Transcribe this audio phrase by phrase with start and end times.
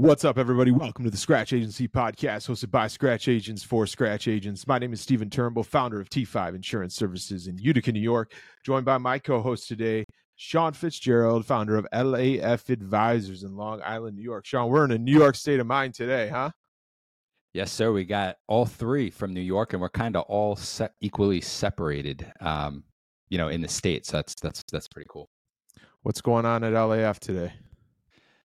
[0.00, 0.70] What's up, everybody?
[0.70, 4.66] Welcome to the Scratch Agency podcast, hosted by Scratch Agents for Scratch Agents.
[4.66, 8.32] My name is Stephen Turnbull, founder of T5 Insurance Services in Utica, New York,
[8.64, 14.16] joined by my co host today, Sean Fitzgerald, founder of LAF Advisors in Long Island,
[14.16, 14.46] New York.
[14.46, 16.48] Sean, we're in a New York state of mind today, huh?
[17.52, 17.92] Yes, sir.
[17.92, 22.26] We got all three from New York, and we're kind of all se- equally separated,
[22.40, 22.84] um,
[23.28, 24.10] you know, in the states.
[24.10, 25.28] That's that's that's pretty cool.
[26.04, 27.52] What's going on at LAF today?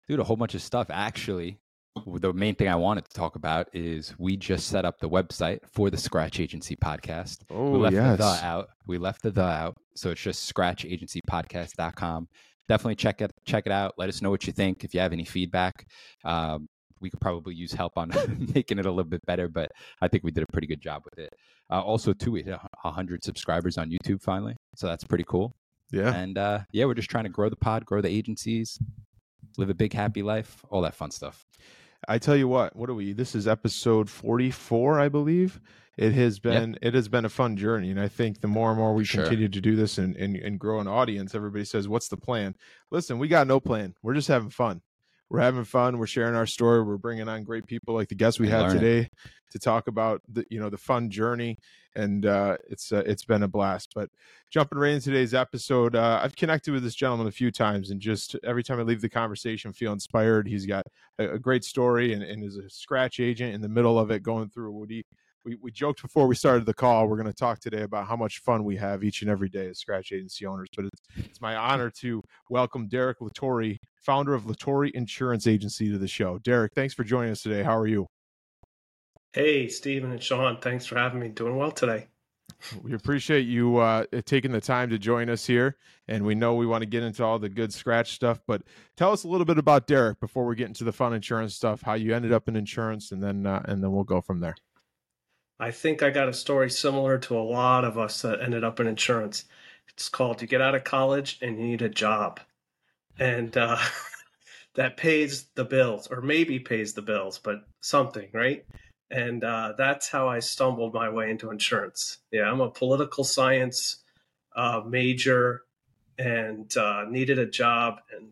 [0.08, 0.88] Dude, a whole bunch of stuff.
[0.90, 1.58] Actually,
[2.06, 5.60] the main thing I wanted to talk about is we just set up the website
[5.72, 7.40] for the Scratch Agency podcast.
[7.50, 8.18] Oh, we left yes.
[8.18, 8.68] the the out.
[8.86, 9.78] We left the the out.
[9.96, 12.28] So it's just scratchagencypodcast.com.
[12.68, 13.94] Definitely check it check it out.
[13.98, 14.84] Let us know what you think.
[14.84, 15.88] If you have any feedback,
[16.24, 16.68] um,
[17.00, 18.12] we could probably use help on
[18.56, 21.04] making it a little bit better, but I think we did a pretty good job
[21.06, 21.34] with it.
[21.70, 24.56] Uh, also, too, we hit 100 subscribers on YouTube finally.
[24.76, 25.56] So that's pretty cool.
[25.92, 26.14] Yeah.
[26.14, 28.80] And uh, yeah, we're just trying to grow the pod, grow the agencies,
[29.58, 31.46] live a big, happy life, all that fun stuff.
[32.08, 33.14] I tell you what, what are we?
[33.14, 35.60] This is episode 44, I believe.
[35.98, 37.90] It has been it has been a fun journey.
[37.90, 39.24] And I think the more and more we Sure.
[39.24, 42.54] continue to do this and, and, and grow an audience, everybody says, What's the plan?
[42.92, 43.96] Listen, we got no plan.
[44.04, 44.82] We're just having fun.
[45.30, 45.98] We're having fun.
[45.98, 46.84] We're sharing our story.
[46.84, 49.10] We're bringing on great people like the guests we had today
[49.52, 51.58] to talk about the you know the fun journey,
[51.96, 53.92] and uh, it's uh, it's been a blast.
[53.96, 54.10] But
[54.50, 58.00] jumping right into today's episode, uh, I've connected with this gentleman a few times, and
[58.00, 60.48] just every time I leave the conversation, feel inspired.
[60.48, 60.86] He's got
[61.20, 64.24] a, a great story, and, and is a scratch agent in the middle of it,
[64.24, 65.04] going through what he.
[65.44, 67.08] We, we joked before we started the call.
[67.08, 69.68] We're going to talk today about how much fun we have each and every day
[69.68, 70.70] as scratch agency owners.
[70.76, 76.00] But it's, it's my honor to welcome Derick LaTorre, founder of LaTorre Insurance Agency, to
[76.00, 76.40] the show.
[76.40, 77.62] Derick, thanks for joining us today.
[77.62, 78.08] How are you?
[79.36, 81.28] Hey, Stephen and Sean, thanks for having me.
[81.28, 82.08] Doing well today.
[82.82, 85.76] We appreciate you uh, taking the time to join us here,
[86.08, 88.40] and we know we want to get into all the good scratch stuff.
[88.48, 88.62] But
[88.96, 91.82] tell us a little bit about Derick before we get into the fun insurance stuff.
[91.82, 94.56] How you ended up in insurance, and then uh, and then we'll go from there.
[95.60, 98.80] I think I got a story similar to a lot of us that ended up
[98.80, 99.44] in insurance.
[99.90, 102.40] It's called You Get Out of College and You Need a Job.
[103.20, 103.80] And uh,
[104.76, 108.66] that pays the bills, or maybe pays the bills, but something, right?
[109.12, 112.18] And uh, that's how I stumbled my way into insurance.
[112.32, 113.98] Yeah, I'm a political science
[114.56, 115.62] uh, major
[116.18, 118.32] and uh, needed a job, and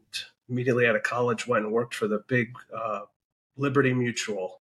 [0.49, 3.01] immediately out of college went and worked for the big uh,
[3.55, 4.61] Liberty Mutual.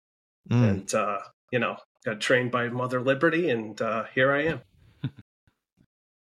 [0.51, 0.69] Mm.
[0.69, 1.21] and uh,
[1.51, 4.61] you know got trained by mother liberty and uh, here i am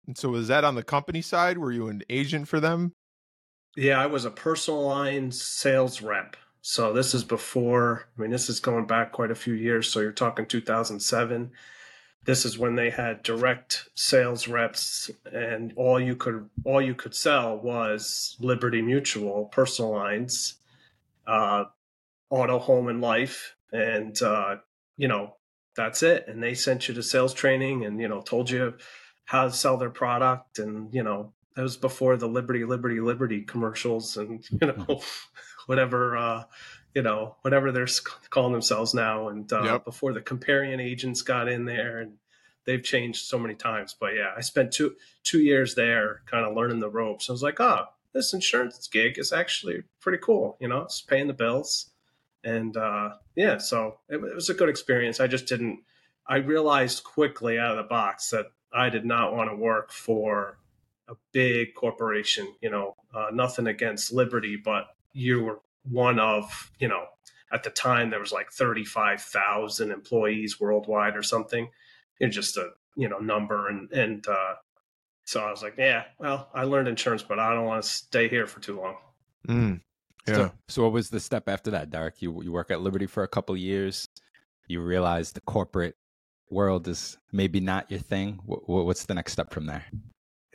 [0.07, 1.57] And so, was that on the company side?
[1.57, 2.93] Were you an agent for them?
[3.77, 8.49] yeah i was a personal lines sales rep so this is before i mean this
[8.49, 9.91] is going back quite a few years.
[9.91, 11.51] So you're talking 2007
[12.27, 17.15] this is when they had direct sales reps and all you could all you could
[17.15, 20.57] sell was liberty mutual personal lines
[21.27, 21.65] uh,
[22.29, 23.57] auto home and life.
[23.73, 24.57] And uh,
[24.97, 25.37] you know
[25.77, 26.27] that's it.
[26.29, 28.75] And they sent you to sales training and you know told you
[29.25, 30.59] how to sell their product.
[30.59, 35.01] And you know that was before the liberty liberty liberty commercials and you know
[35.67, 36.45] whatever uh
[36.95, 37.87] you know whatever they're
[38.31, 39.29] calling themselves now.
[39.29, 39.85] And uh, Yep.
[39.85, 42.15] before the comparion agents got in there and
[42.67, 43.95] they've changed so many times.
[43.99, 47.29] But yeah i spent two two years there kind of learning the ropes.
[47.29, 51.27] I was like oh this insurance gig is actually pretty cool you know it's paying
[51.29, 51.91] the bills.
[52.45, 55.21] And uh yeah so it, it was a good experience.
[55.21, 55.81] I just didn't
[56.27, 60.59] i realized quickly out of the box that i did not want to work for
[61.09, 66.89] a big corporation you know uh, nothing against liberty but you were one of you
[66.89, 67.05] know
[67.53, 71.69] at the time there was like 35,000 employees worldwide or something
[72.21, 74.55] you're just a you know number and and uh
[75.25, 78.29] so i was like yeah well i learned insurance but i don't want to stay
[78.29, 78.97] here for too long
[79.49, 79.81] Mm.
[80.29, 80.35] Yeah.
[80.35, 82.21] So, so what was the step after that, Derick?
[82.21, 84.09] You you work at Liberty for a couple of years.
[84.69, 85.97] You realize the corporate
[86.51, 88.39] world is maybe not your thing.
[88.45, 89.85] What, what's the next step from there?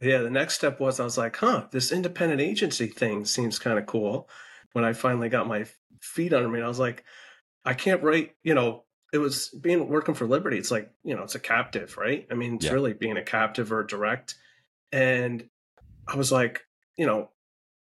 [0.06, 3.80] Yeah, the next step was I was like, huh, this independent agency thing seems kind
[3.80, 4.30] of cool.
[4.74, 5.66] When I finally got my
[6.02, 7.04] feet under me, I was like,
[7.63, 10.57] I can't write, you know, it was being working for Liberty.
[10.57, 12.28] It's like, you know, it's a captive, right?
[12.30, 12.74] I mean, it's Yeah.
[12.74, 14.36] really being a captive or direct.
[14.92, 15.50] And
[16.08, 16.66] I was like,
[16.98, 17.30] you know,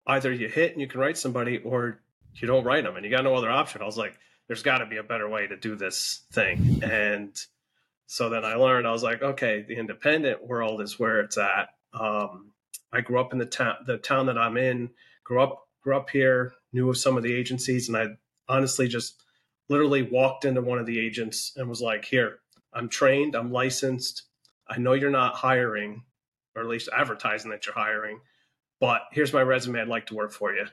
[0.06, 2.02] either you hit and you can write somebody or
[2.36, 3.82] you don't write them and you got no other option.
[3.82, 4.18] I was like,
[4.48, 6.82] there's got to be a better way to do this thing.
[6.84, 7.36] And
[8.06, 11.70] so then I learned, I was like, okay, the independent world is where it's at.
[11.94, 12.52] Um,
[12.92, 14.90] I grew up in the town, the town that I'm in,
[15.24, 17.88] grew up, grew up here, knew of some of the agencies.
[17.88, 18.08] And I
[18.48, 19.24] honestly just
[19.70, 22.40] literally walked into one of the agents and was like, here,
[22.74, 24.24] I'm trained, I'm licensed.
[24.68, 26.04] I know you're not hiring,
[26.56, 28.20] or at least advertising that you're hiring,
[28.80, 29.80] but here's my resume.
[29.80, 30.66] I'd like to work for you.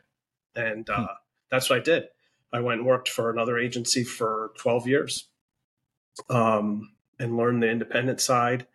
[0.55, 1.15] And uh,
[1.51, 2.05] that's what I did.
[2.53, 5.29] I went and worked for another agency for 12 years
[6.31, 8.67] um, and learned the independent side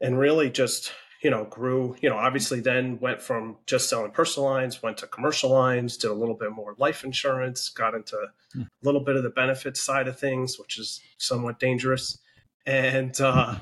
[0.00, 4.48] and really just, you know, grew, you know, obviously then went from just selling personal
[4.48, 8.16] lines, went to commercial lines, did a little bit more life insurance, got into
[8.52, 8.62] hmm.
[8.62, 12.18] a little bit of the benefits side of things, which is somewhat dangerous.
[12.66, 13.56] And, uh,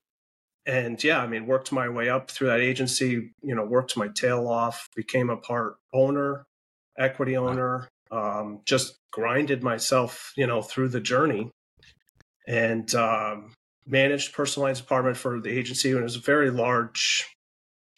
[0.66, 4.08] and yeah, I mean, worked my way up through that agency, you know, worked my
[4.08, 6.46] tail off, became a part owner,
[6.98, 11.52] equity owner, um, just grinded myself, you know, through the journey
[12.48, 13.52] and um,
[13.88, 15.90] managed personal lines department for the agency.
[15.90, 17.26] And it was a very large,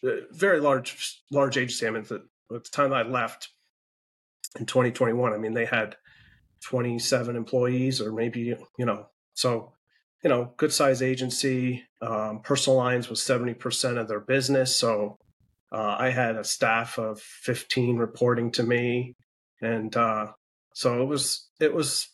[0.03, 1.87] uh, very large, large agency.
[1.87, 3.49] I mean, at the time I left
[4.59, 5.95] in 2021, I mean, they had
[6.63, 9.73] 27 employees or maybe, you know, so,
[10.23, 11.83] you know, good size agency.
[12.01, 14.75] Um, personal lines was 70% of their business.
[14.75, 15.17] So
[15.71, 19.15] uh, I had a staff of 15 reporting to me
[19.61, 20.27] and uh,
[20.73, 22.09] so it was it was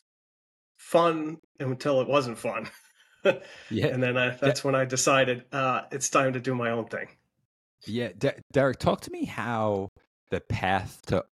[0.78, 2.70] fun until it wasn't fun.
[3.70, 6.86] yeah, and then I, that's when I decided uh, it's time to do my own
[6.86, 7.08] thing.
[7.86, 9.90] Yeah, D- Derick, talk to me how
[10.32, 11.24] the path to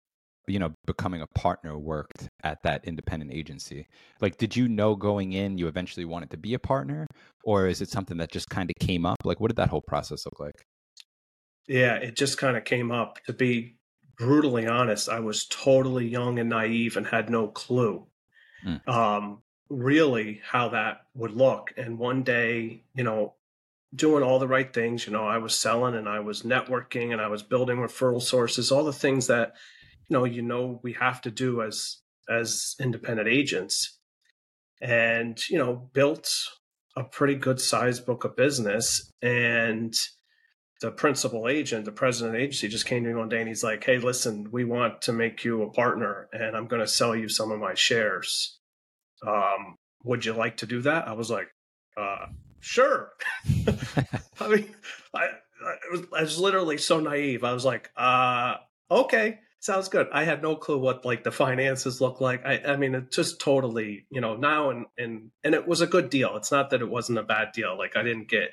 [0.46, 3.86] you know becoming a partner worked at that independent agency.
[4.20, 7.06] Like did you know going in you eventually wanted to be a partner
[7.44, 9.18] or is it something that just kind of came up?
[9.24, 10.66] Like what did that whole process look like?
[11.66, 13.18] Yeah it just kind of came up.
[13.24, 13.76] To be
[14.18, 18.06] brutally honest, I was totally young and naive and had no clue.
[18.66, 18.88] Mm.
[18.88, 21.72] um, really how that would look.
[21.76, 23.34] And one day, you know,
[23.94, 27.20] doing all the right things, you know, I was selling and I was networking and
[27.20, 29.54] I was building referral sources, all the things that,
[30.08, 33.98] you know, you know, we have to do as as independent agents.
[34.80, 36.30] And, you know, built
[36.96, 39.94] a pretty good sized book of business and
[40.80, 43.48] the principal agent, the president of the agency, just came to me one day and
[43.48, 46.88] he's like, "Hey, listen, we want to make you a partner, and I'm going to
[46.88, 48.58] sell you some of my shares.
[49.26, 51.48] Um, would you like to do that?" I was like,
[51.96, 52.26] uh,
[52.60, 53.10] "Sure."
[54.40, 54.74] I mean,
[55.14, 55.24] I,
[55.64, 57.44] I, was, I was literally so naive.
[57.44, 58.56] I was like, uh,
[58.90, 60.08] "Okay." Sounds good.
[60.12, 62.44] I had no clue what like the finances look like.
[62.44, 65.86] I, I mean, it just totally, you know, now and and and it was a
[65.86, 66.36] good deal.
[66.36, 67.78] It's not that it wasn't a bad deal.
[67.78, 68.50] Like I didn't get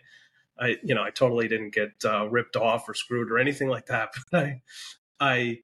[0.61, 3.87] I, you know, I totally didn't get uh, ripped off or screwed or anything like
[3.87, 4.09] that.
[4.31, 4.61] But I,
[5.19, 5.57] I,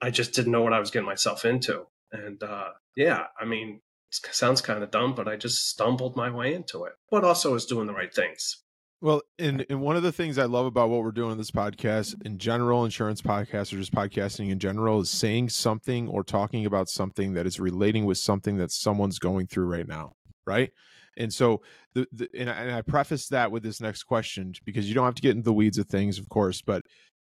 [0.00, 1.86] I just didn't know what I was getting myself into.
[2.12, 6.54] And uh, yeah, I mean, sounds kind of dumb, but I just stumbled my way
[6.54, 6.92] into it.
[7.10, 8.62] But also is doing the right things.
[9.02, 11.50] Well, and, and one of the things I love about what we're doing in this
[11.50, 16.64] podcast, in general, insurance podcasts or just podcasting in general, is saying something or talking
[16.64, 20.12] about something that is relating with something that someone's going through right now,
[20.46, 20.72] right?
[21.18, 21.60] And so
[21.94, 25.04] the, the and, I, and I preface that with this next question because you don't
[25.04, 26.82] have to get into the weeds of things, of course, but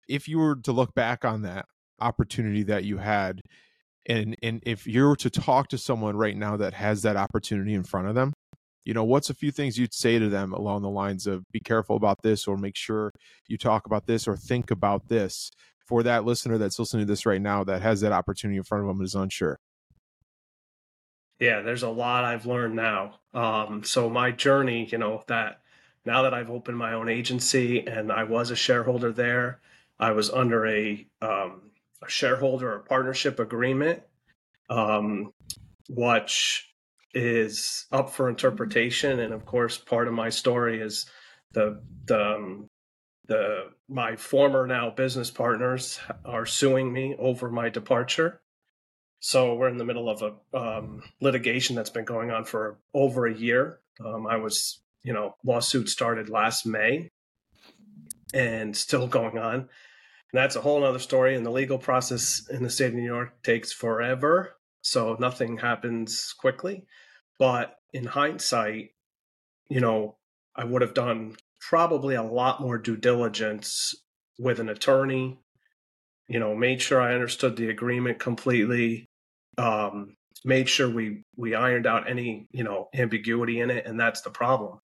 [0.08, 1.67] if you were to look back on that
[2.00, 3.40] opportunity that you had
[4.07, 7.75] and and if you were to talk to someone right now that has that opportunity
[7.75, 8.33] in front of them
[8.85, 11.61] you know what's a few things you'd say to them along the lines of be
[11.61, 13.13] careful about this or make sure
[13.49, 15.51] you talk about this or think about this
[15.87, 18.83] for that listener that's listening to this right now that has that opportunity in front
[18.83, 19.59] of them and is unsure
[21.43, 23.19] yeah, there's a lot I've learned now.
[23.35, 25.61] Um, so my journey, you know, that
[26.05, 29.59] now that I've opened my own agency and I was a shareholder there,
[29.99, 31.72] I was under a, um,
[32.05, 34.03] a shareholder or partnership agreement,
[34.71, 35.33] um,
[35.89, 36.69] which
[37.15, 39.21] is up for interpretation.
[39.21, 41.06] And of course, part of my story is
[41.53, 42.69] the the um,
[43.29, 48.43] the my former now business partners are suing me over my departure
[49.25, 53.25] so we're in the middle of a um, litigation that's been going on for over
[53.25, 53.79] a year.
[54.05, 57.09] Um, I was, you know, lawsuit started last May
[58.35, 59.69] and still going on.
[60.32, 61.36] That's a whole other story.
[61.36, 64.56] And the legal process in the state of New York takes forever.
[64.81, 66.86] So nothing happens quickly.
[67.39, 68.91] But in hindsight,
[69.69, 70.17] you know,
[70.56, 73.94] I would have done probably a lot more due diligence
[74.39, 75.39] with an attorney,
[76.29, 79.08] you know, made sure I understood the agreement completely,
[79.58, 84.22] um, made sure we we ironed out any you know ambiguity in it, and that's
[84.22, 84.81] the problem,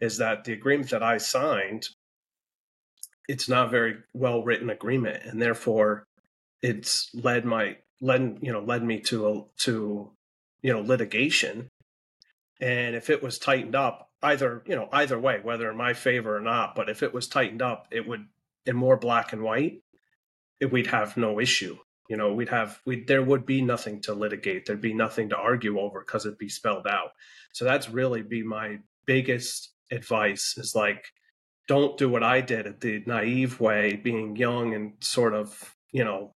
[0.00, 1.88] is that the agreement that I signed,
[3.28, 6.06] it's not very well written agreement, and therefore,
[6.62, 10.10] it's led my led you know led me to a to
[10.62, 11.68] you know litigation,
[12.60, 16.36] and if it was tightened up, either you know either way, whether in my favor
[16.36, 18.26] or not, but if it was tightened up, it would
[18.64, 19.82] in more black and white,
[20.60, 21.76] it, we'd have no issue.
[22.08, 24.66] You know we'd have we there would be nothing to litigate.
[24.66, 27.10] There'd be nothing to argue over because it'd be spelled out.
[27.52, 31.12] So that's really be my biggest advice is like
[31.68, 36.04] don't do what i did at the naive way being young and sort of you
[36.04, 36.34] know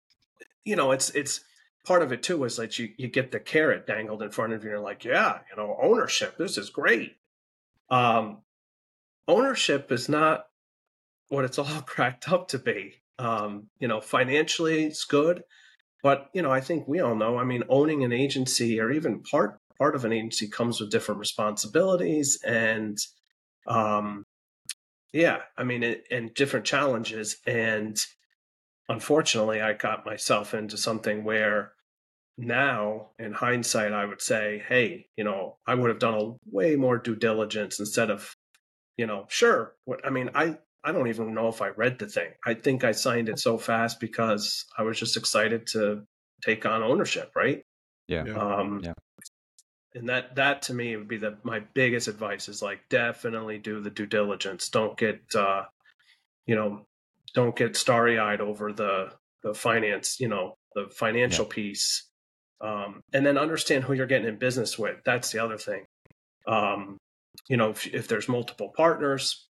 [0.65, 1.41] you know it's it's
[1.87, 4.61] part of it too is that you, you get the carrot dangled in front of
[4.61, 7.15] you and you're like, yeah, you know, ownership, this is great.
[7.89, 8.39] Um,
[9.25, 10.47] ownership is not
[11.29, 12.95] what it's all cracked up to be.
[13.17, 15.43] Um, you know, financially it's good,
[16.03, 17.39] but you know, I think we all know.
[17.39, 21.19] I mean, owning an agency or even part part of an agency comes with different
[21.19, 22.97] responsibilities and,
[23.67, 24.25] um,
[25.17, 27.37] yeah, I mean, it, and different challenges.
[27.47, 27.99] And
[28.87, 31.71] unfortunately, I got myself into something where
[32.37, 36.75] now, in hindsight, I would say, hey, you know, I would have done a way
[36.75, 38.35] more due diligence instead of,
[38.95, 39.73] you know, sure.
[39.85, 42.33] What I mean, I I don't even know if I read the thing.
[42.45, 46.03] I think I signed it so fast because I was just excited to
[46.43, 47.63] take on ownership, right?
[48.07, 48.21] Yeah.
[48.21, 48.93] Um, Yeah.
[49.97, 53.81] And that that to me would be the my biggest advice is like definitely do
[53.81, 54.69] the due diligence.
[54.69, 55.63] Don't get uh,
[56.45, 56.81] you know,
[57.33, 59.11] don't get starry eyed over the
[59.43, 62.07] the finance, you know, the financial piece.
[62.59, 64.97] Um, and then understand who you're getting in business with.
[65.05, 65.85] That's the other thing.
[66.47, 66.97] Um,
[67.49, 69.47] you know, if, if there's multiple partners,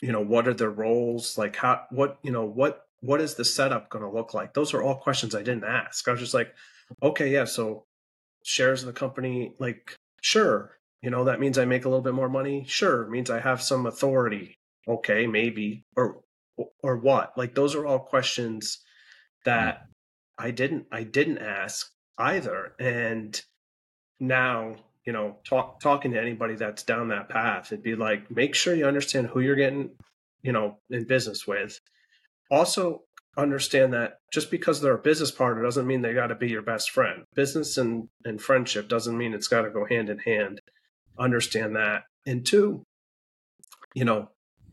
[0.00, 1.36] you know, what are their roles?
[1.36, 4.54] Like how, what, you know, what, what is the setup going to look like?
[4.54, 6.08] Those are all questions I didn't ask.
[6.08, 6.54] I was just like,
[7.02, 7.44] okay, yeah.
[7.44, 7.84] So
[8.42, 10.78] shares of the company, like, sure.
[11.02, 12.64] You know, that means I make a little bit more money.
[12.68, 13.02] Sure.
[13.02, 14.58] It means I have some authority.
[14.86, 15.84] Okay, maybe.
[15.96, 16.20] Or,
[16.82, 17.36] or what?
[17.36, 18.78] Like those are all questions
[19.44, 19.86] that mm.
[20.38, 22.74] I didn't I didn't ask either.
[22.78, 23.40] And
[24.18, 28.54] now, you know, talk talking to anybody that's down that path, it'd be like make
[28.54, 29.90] sure you understand who you're getting,
[30.42, 31.80] you know, in business with.
[32.50, 33.02] Also
[33.36, 36.62] understand that just because they're a business partner doesn't mean they got to be your
[36.62, 37.24] best friend.
[37.34, 40.60] Business and, and friendship doesn't mean it's got to go hand in hand.
[41.18, 42.04] Understand that.
[42.26, 42.82] And two,
[43.94, 44.30] you know,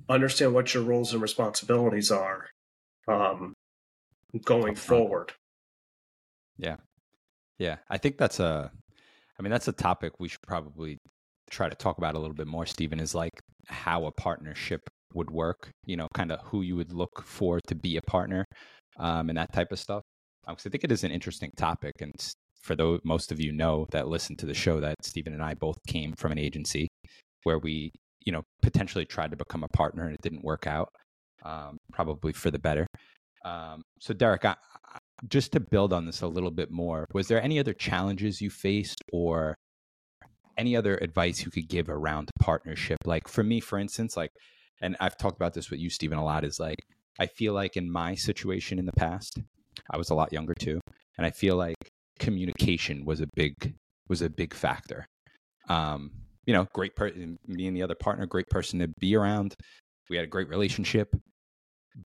[0.10, 2.48] understand what your roles and responsibilities are
[3.08, 3.54] um,
[4.44, 5.34] going forward.
[6.58, 6.78] Yeah,
[7.60, 7.78] Yeah.
[7.90, 8.72] I think that's a,
[9.38, 10.98] I mean, that's a topic we should probably
[11.50, 15.32] try to talk about a little bit more, Stephen, is like how a partnership would
[15.32, 18.46] work, you know, kind of who you would look for to be a partner
[19.00, 20.02] um, and that type of stuff.
[20.48, 21.94] Because I think it is an interesting topic.
[22.00, 22.14] And
[22.62, 25.54] for those, most of you know that listen to the show that Stephen and I
[25.54, 26.88] both came from an agency
[27.44, 27.92] where we,
[28.26, 30.90] you know, potentially tried to become a partner and it didn't work out,
[31.44, 32.86] um, probably for the better.
[33.46, 34.56] Um, so, Derick, I,
[34.94, 38.40] I- just to build on this a little bit more, was there any other challenges
[38.40, 39.56] you faced or
[40.58, 42.98] any other advice you could give around partnership?
[43.06, 44.30] Like for me, for instance, like,
[44.81, 46.79] and I've talked about this with you, Stephen, a lot, is like,
[47.19, 49.39] I feel like in my situation in the past,
[49.91, 50.79] I was a lot younger too.
[51.17, 51.77] And I feel like
[52.19, 53.74] communication was a big,
[54.07, 55.05] was a big factor.
[55.69, 56.12] Um,
[56.46, 59.55] you know, great person, me and the other partner, great person to be around.
[60.10, 61.13] We had a great relationship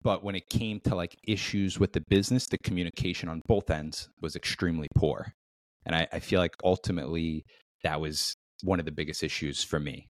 [0.03, 4.09] but when it came to like issues with the business the communication on both ends
[4.21, 5.33] was extremely poor
[5.87, 7.45] and i, I feel like ultimately
[7.83, 10.07] that was one of the biggest issues for me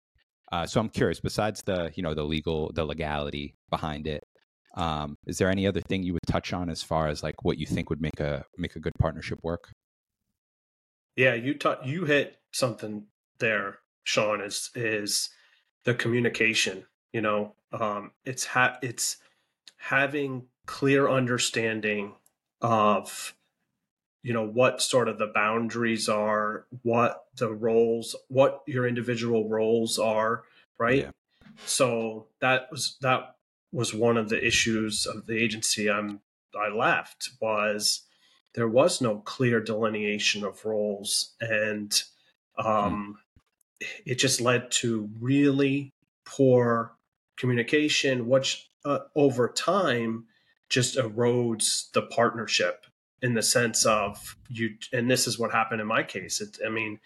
[0.53, 4.23] uh, so i'm curious besides the you know the legal the legality behind it
[4.75, 7.59] um, is there any other thing you would touch on as far as like what
[7.59, 9.71] you think would make a make a good partnership work
[11.17, 13.07] Yeah, you ta- you hit something
[13.39, 14.41] there, Sean.
[14.41, 15.29] Is is
[15.85, 16.87] the communication?
[17.13, 19.19] You know, um, it's ha- it's
[19.77, 22.15] having clear understanding
[22.63, 23.35] of
[24.23, 29.99] you know what sort of the boundaries are, what the roles, what your individual roles
[29.99, 30.45] are,
[30.79, 30.99] right?
[30.99, 31.11] Yeah.
[31.67, 33.37] So that was that
[33.73, 36.21] was one of the issues of the agency I'm
[36.59, 38.03] I left was
[38.55, 42.03] there was no clear delineation of roles and
[42.59, 43.19] um,
[44.05, 45.93] it just led to really
[46.25, 46.93] poor
[47.37, 50.27] communication which uh, over time
[50.69, 52.87] just erodes the partnership
[53.23, 56.69] in the sense of you and this is what happened in my case it, i
[56.69, 56.99] mean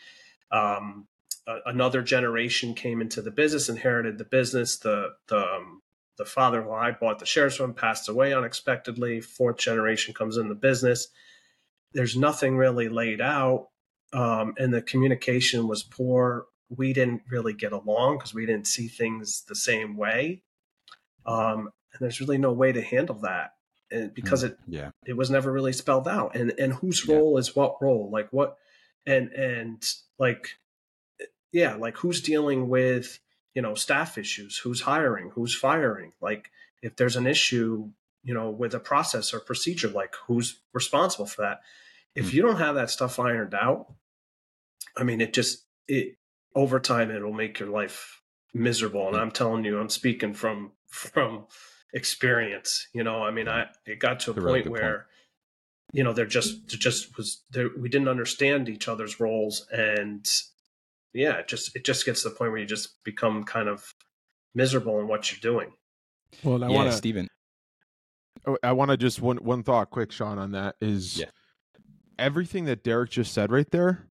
[0.51, 1.07] um,
[1.47, 5.83] a- another generation came into the business inherited the business the the um,
[6.17, 9.21] the father who I bought the shares from passed away unexpectedly.
[9.21, 11.09] Fourth generation comes in the business.
[11.93, 13.69] There's nothing really laid out,
[14.13, 16.47] um, and the communication was poor.
[16.69, 20.43] We didn't really get along because we didn't see things the same way,
[21.27, 23.53] um, and there's really no way to handle that.
[23.97, 24.91] And because it yeah.
[25.07, 26.37] it was never really spelled out.
[26.37, 27.17] And and whose Yeah.
[27.17, 28.11] role is what role?
[28.11, 28.57] Like what
[29.07, 29.85] and and
[30.19, 30.57] like
[31.53, 33.19] yeah like who's dealing with
[33.55, 34.59] you know staff issues?
[34.59, 35.31] Who's hiring?
[35.31, 36.13] Who's firing?
[36.21, 36.51] Like
[36.83, 37.91] if there's an issue
[38.25, 41.61] you know with a process or procedure like who's responsible for that?
[42.15, 42.33] If Mm.
[42.35, 43.93] you don't have that stuff ironed out
[44.97, 46.17] i mean it just it
[46.55, 48.23] over time it'll make your life
[48.55, 49.09] miserable.
[49.09, 49.21] And Mm.
[49.21, 51.47] i'm telling you i'm speaking from from
[51.97, 54.81] experience you know i mean i it got to a That's a really point good
[54.81, 54.83] point.
[54.83, 55.07] where
[55.93, 60.29] you know, there just there just was there we didn't understand each other's roles and
[61.15, 63.95] yeah, it just it just gets to the point where you just become kind of
[64.55, 65.73] miserable in what you're doing.
[66.43, 67.29] Well, I yeah, want to Stephen.
[68.47, 71.31] Oh, I want to just one one thought quick, Sean, on that is Yeah.
[72.19, 74.09] everything that Derick just said right there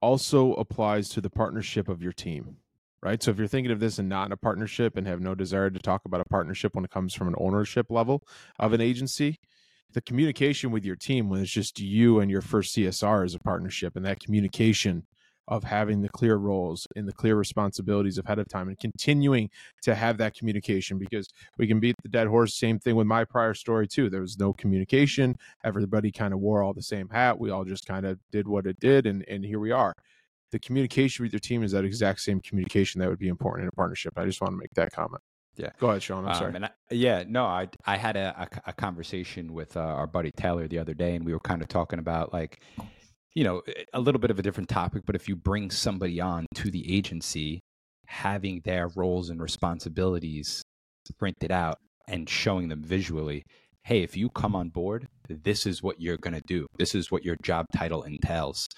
[0.00, 2.58] also applies to the partnership of your team.
[3.04, 3.22] Right.
[3.22, 5.68] So if you're thinking of this and not in a partnership and have no desire
[5.68, 8.22] to talk about a partnership when it comes from an ownership level
[8.58, 9.40] of an agency,
[9.92, 13.38] the communication with your team when it's just you and your first CSR is a
[13.38, 15.02] partnership and that communication
[15.48, 19.50] of having the clear roles and the clear responsibilities ahead of time and continuing
[19.82, 22.58] to have that communication because we can beat the dead horse.
[22.58, 24.08] Same thing with my prior story too.
[24.08, 25.36] There was no communication.
[25.62, 27.38] Everybody kind of wore all the same hat.
[27.38, 29.94] We all just kind of did what it did, and and here we are.
[30.54, 33.68] The communication with your team is that exact same communication that would be important in
[33.70, 34.12] a partnership.
[34.16, 35.20] I just want to make that comment.
[35.56, 35.70] Yeah.
[35.80, 36.24] Go ahead, Sean.
[36.24, 36.62] I'm Um, sorry.
[36.62, 40.68] I, yeah, no, I I had a, a, a conversation with uh, our buddy Taylor
[40.68, 42.62] the other day, and we were kind of talking about like,
[43.34, 43.62] you know,
[43.94, 46.96] a little bit of a different topic, but if you bring somebody on to the
[46.96, 47.58] agency,
[48.06, 50.62] having their roles and responsibilities
[51.18, 53.42] printed out and showing them visually,
[53.82, 56.68] hey, if you come on board, this is what you're going to do.
[56.78, 58.68] This is what your job title entails.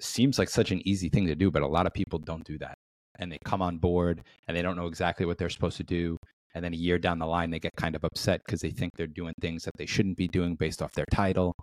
[0.00, 2.58] Seems like such an easy thing to do, but a lot of people don't do
[2.58, 2.76] that.
[3.18, 6.16] And they come on board and they don't know exactly what they're supposed to do.
[6.54, 8.92] And then a year down the line, they get kind of upset because they think
[8.96, 11.54] they're doing things that they shouldn't be doing based off their title.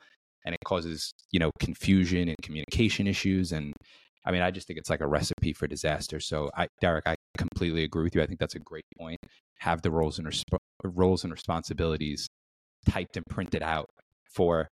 [0.45, 3.51] And it causes, you know, confusion and communication issues.
[3.51, 3.73] And
[4.25, 6.19] I mean, I just think it's like a recipe for disaster.
[6.19, 8.21] So, I, Derick, I completely agree with you.
[8.21, 9.19] I think that's a great point.
[9.59, 12.27] Have the roles and resp- roles and responsibilities
[12.89, 13.89] typed and printed out
[14.31, 14.67] for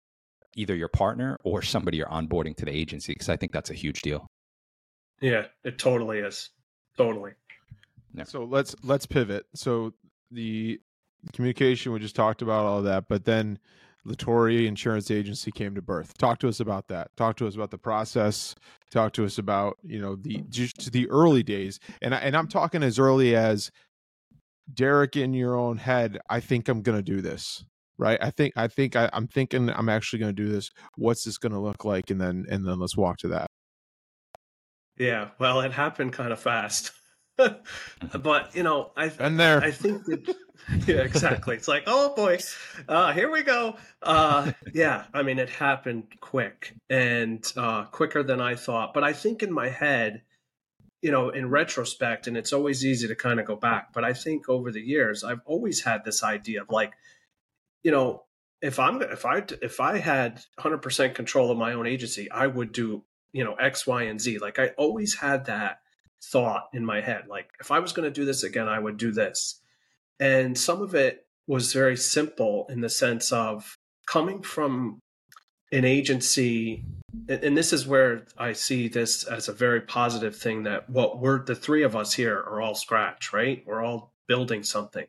[0.57, 3.75] either your partner or somebody you're onboarding to the agency, because I think that's a
[3.75, 4.26] huge deal.
[5.21, 6.50] Yeah, it totally is.
[6.97, 7.33] Totally.
[8.14, 8.25] Yeah.
[8.25, 9.47] So let's let's pivot.
[9.54, 9.95] So
[10.30, 10.80] the
[11.33, 13.59] communication we just talked about all of that, but then
[14.07, 16.16] LaTorre Insurance Agency came to birth.
[16.16, 17.14] Talk to us about that.
[17.16, 18.54] Talk to us about the process.
[18.90, 22.48] Talk to us about you know the just the early days, and I, and I'm
[22.48, 23.70] talking as early as
[24.72, 26.18] Derick in your own head.
[26.29, 27.64] I think I'm going to do this.
[28.00, 28.18] Right.
[28.22, 30.70] I think I think I, I'm thinking I'm actually going to do this.
[30.96, 32.10] What's this going to look like?
[32.10, 33.46] And then and then let's walk to that.
[34.96, 35.28] Yeah.
[35.38, 36.92] Well, it happened kind of fast.
[37.36, 39.62] but, you know, I And there.
[39.62, 40.34] I think that
[40.86, 41.56] yeah, exactly.
[41.56, 42.38] It's like, oh boy,
[42.88, 43.76] uh, here we go.
[44.02, 48.94] Uh, yeah, I mean, it happened quick and uh, quicker than I thought.
[48.94, 50.22] But I think in my head,
[51.02, 53.92] you know, in retrospect, and it's always easy to kind of go back.
[53.92, 56.92] But I think over the years, I've always had this idea of like,
[57.83, 58.25] you know,
[58.62, 62.73] if I'm if I if I had 100% control of my own agency, I would
[62.73, 64.38] do you know X, Y, and Z.
[64.38, 65.79] Like I always had that
[66.23, 67.27] thought in my head.
[67.29, 69.61] Like if I was going to do this again, I would do this.
[70.19, 75.01] And some of it was very simple in the sense of coming from
[75.73, 76.85] an agency.
[77.29, 81.45] And this is where I see this as a very positive thing that what we're
[81.45, 83.62] the three of us here are all scratch, right?
[83.66, 85.07] We're all building something.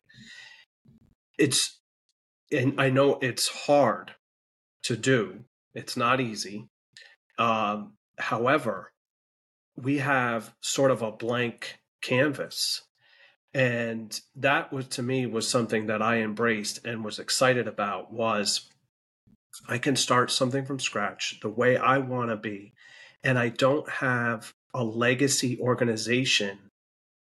[1.38, 1.78] It's,
[2.52, 4.14] and I know it's hard
[4.84, 6.68] to do, it's not easy.
[7.38, 8.92] Um, however,
[9.76, 12.82] we have sort of a blank canvas.
[13.54, 18.68] And that was to me was something that i embraced and was excited about was
[19.68, 22.72] i can start something from scratch the way i want to be.
[23.22, 26.70] And i don't have a legacy organization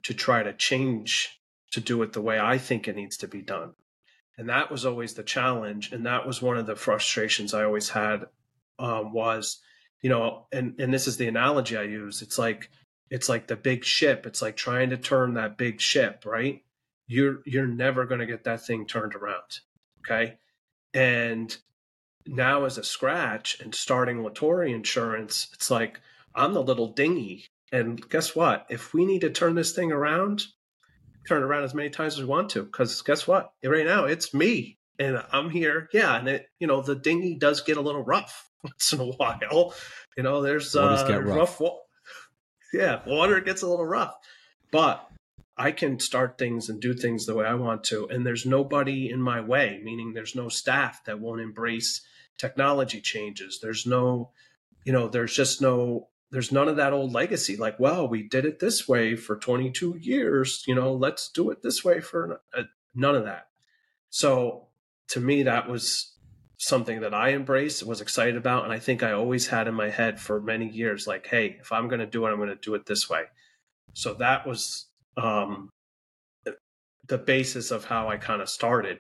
[0.04, 1.40] to try to change
[1.72, 3.74] to do it the way i think it needs to be done
[4.38, 7.90] and that was always the challenge and that was one of the frustrations i always
[7.90, 8.26] had
[8.80, 9.62] um, was
[10.02, 12.70] you know and and this is the analogy i use it's like
[13.10, 16.62] it's like the big ship it's like trying to turn that big ship right?
[17.08, 19.60] You're you're never going to get that thing turned around
[20.06, 20.38] okay?
[20.94, 21.56] And
[22.26, 26.00] now as a scratch and starting latorre insurance it's like
[26.34, 28.66] i'm the little dinghy and guess what?
[28.70, 30.46] If we need to turn this thing around
[31.28, 34.34] turn around as many times as we want to because guess what right now it's
[34.34, 38.04] me and i'm here yeah and it you know the dinghy does get a little
[38.04, 39.74] rough once in a while
[40.16, 41.36] you know there's uh, rough.
[41.36, 41.78] rough wa-
[42.76, 44.16] yeah, water gets a little rough,
[44.72, 45.08] but
[45.58, 48.08] I can start things and do things the way I want to.
[48.10, 52.02] And there's nobody in my way, meaning there's no staff that won't embrace
[52.38, 53.60] technology changes.
[53.62, 54.32] There's no,
[54.84, 57.56] you know, there's just no, there's none of that old legacy.
[57.56, 61.64] Like, well, we did it this way for 22 years, you know, let's do it
[61.64, 63.48] this way for uh, none of that.
[64.10, 64.68] So
[65.12, 66.14] to me, that was
[66.58, 69.90] something that I embraced, was excited about, and I think I always had in my
[69.90, 72.56] head for many years, like, hey, if I'm going to do it, I'm going to
[72.56, 73.24] do it this way.
[73.94, 75.70] So that was um,
[77.08, 79.00] the basis of how I kind of started,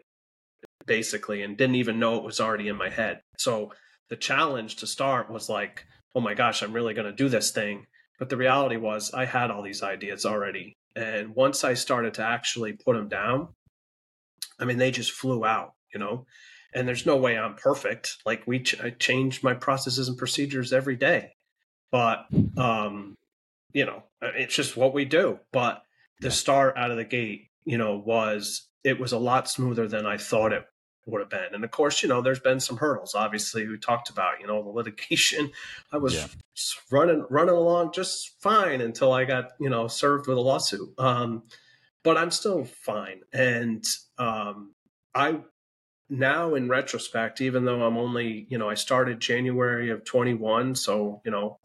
[0.85, 3.23] basically, and didn't even know it was already in my head.
[3.37, 3.73] So
[4.07, 7.51] the challenge to start was like, oh my gosh, I'm really going to do this
[7.51, 7.85] thing.
[8.17, 10.77] But the reality was, I had all these ideas already.
[10.95, 13.49] And once I started to actually put them down,
[14.57, 16.25] I mean, they just flew out, you know?
[16.73, 18.15] And there's no way I'm perfect.
[18.25, 21.33] Like, we, ch- I change my processes and procedures every day.
[21.91, 22.25] But,
[22.57, 23.15] um,
[23.73, 25.39] you know, it's just what we do.
[25.51, 25.83] But
[26.21, 30.05] the start out of the gate, you know, was, it was a lot smoother than
[30.05, 30.65] I thought it
[31.05, 31.53] would have been.
[31.53, 33.13] And of course, you know, there's been some hurdles.
[33.15, 35.51] Obviously, we talked about, you know, the litigation.
[35.91, 36.27] I was yeah.
[36.91, 40.97] running running along just fine until I got, you know, served with a lawsuit.
[40.97, 41.43] Um,
[42.03, 43.21] but I'm still fine.
[43.33, 43.83] And
[44.17, 44.73] um,
[45.13, 45.39] I
[46.09, 51.21] now, in retrospect, even though I'm only, you know, I started January of 21, so
[51.25, 51.59] you know,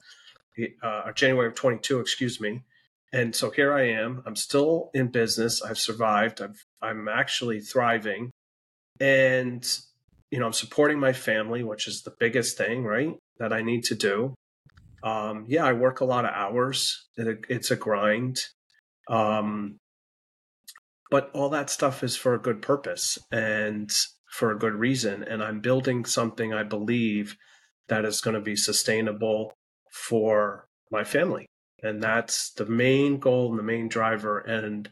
[0.83, 2.63] uh, January of 22, excuse me.
[3.13, 4.23] And so here I am.
[4.25, 5.63] I'm still in business.
[5.63, 6.41] I've survived.
[6.41, 8.31] I've, I'm actually thriving
[9.01, 9.79] and
[10.31, 13.85] you know i'm supporting my family which is the biggest thing right that i need
[13.85, 14.35] to do.
[15.03, 17.07] Um, yeah i work a lot of hours.
[17.17, 18.41] It's a grind.
[19.09, 19.79] Um,
[21.11, 23.91] but all that stuff is for a good purpose and
[24.31, 27.37] for a good reason and i'm building something i believe
[27.91, 29.53] that is going to be sustainable
[29.91, 31.47] for my family.
[31.83, 34.89] And that's the main goal and the main driver and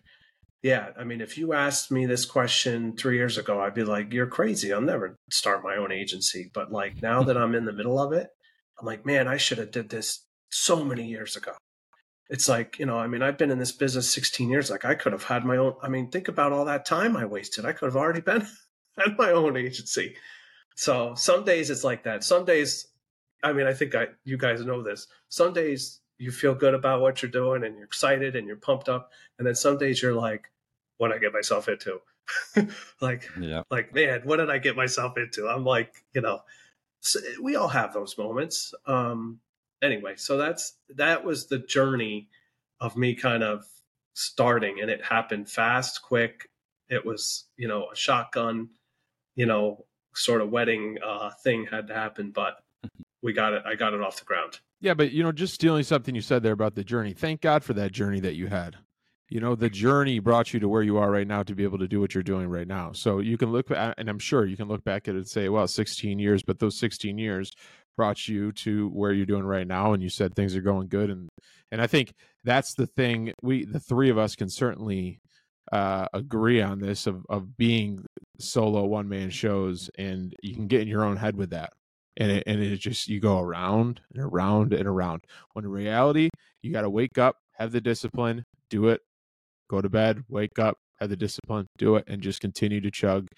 [0.63, 4.13] yeah, I mean, if you asked me this question three years ago, I'd be like,
[4.13, 4.73] "You're crazy.
[4.73, 8.13] I'll never start my own agency." But like now that I'm in the middle of
[8.13, 8.29] it,
[8.81, 11.53] I'm like, "Man, I should have did this so many years ago."
[12.29, 14.71] It's like you know, I mean, I've been in this business 16 years.
[14.71, 15.75] Like I could have had my own.
[15.83, 17.65] I mean, think about all that time I wasted.
[17.65, 18.47] I could have already been
[18.99, 20.17] at my own agency.
[20.77, 22.25] So some days it's like that.
[22.25, 22.89] Some days,
[23.45, 25.07] I mean, I think I you guys know this.
[25.29, 28.89] Some days you feel good about what you're doing and you're excited and you're pumped
[28.89, 29.13] up.
[29.39, 30.51] And then some days you're like,
[30.99, 32.01] what I get myself into?
[33.01, 33.63] like, yeah.
[33.71, 35.49] like, man, what did I get myself into?
[35.49, 36.41] I'm like, you know,
[37.01, 38.75] so we all have those moments.
[38.87, 39.39] Um,
[39.81, 42.29] anyway, so that's, that was the journey
[42.81, 43.65] of me kind of
[44.15, 46.51] starting and it happened fast, quick.
[46.89, 48.71] It was, you know, a shotgun,
[49.37, 53.03] you know, sort of wedding uh, thing had to happen, but mm-hmm.
[53.23, 53.63] we got it.
[53.65, 54.59] I got it off the ground.
[54.81, 57.13] Yeah, but you know, just stealing something you said there about the journey.
[57.13, 58.77] Thank God for that journey that you had.
[59.29, 61.79] You know, the journey brought you to where you are right now to be able
[61.79, 62.93] to do what you're doing right now.
[62.93, 65.29] So you can look at, and I'm sure you can look back at it and
[65.29, 67.53] say, well, 16 years, but those 16 years
[67.95, 69.93] brought you to where you're doing right now.
[69.93, 71.11] And you said things are going good.
[71.11, 71.29] And,
[71.71, 75.21] and I think that's the thing we, the three of us can certainly
[75.73, 78.07] uh, agree on this of, of being
[78.39, 81.73] solo one man shows and you can get in your own head with that
[82.19, 85.25] and it, and it just you go around and around and around.
[85.55, 86.29] When in reality,
[86.61, 89.01] you got to wake up, have the discipline, do it,
[89.71, 93.29] go to bed, wake up, have the discipline, do it, and just continue to chug,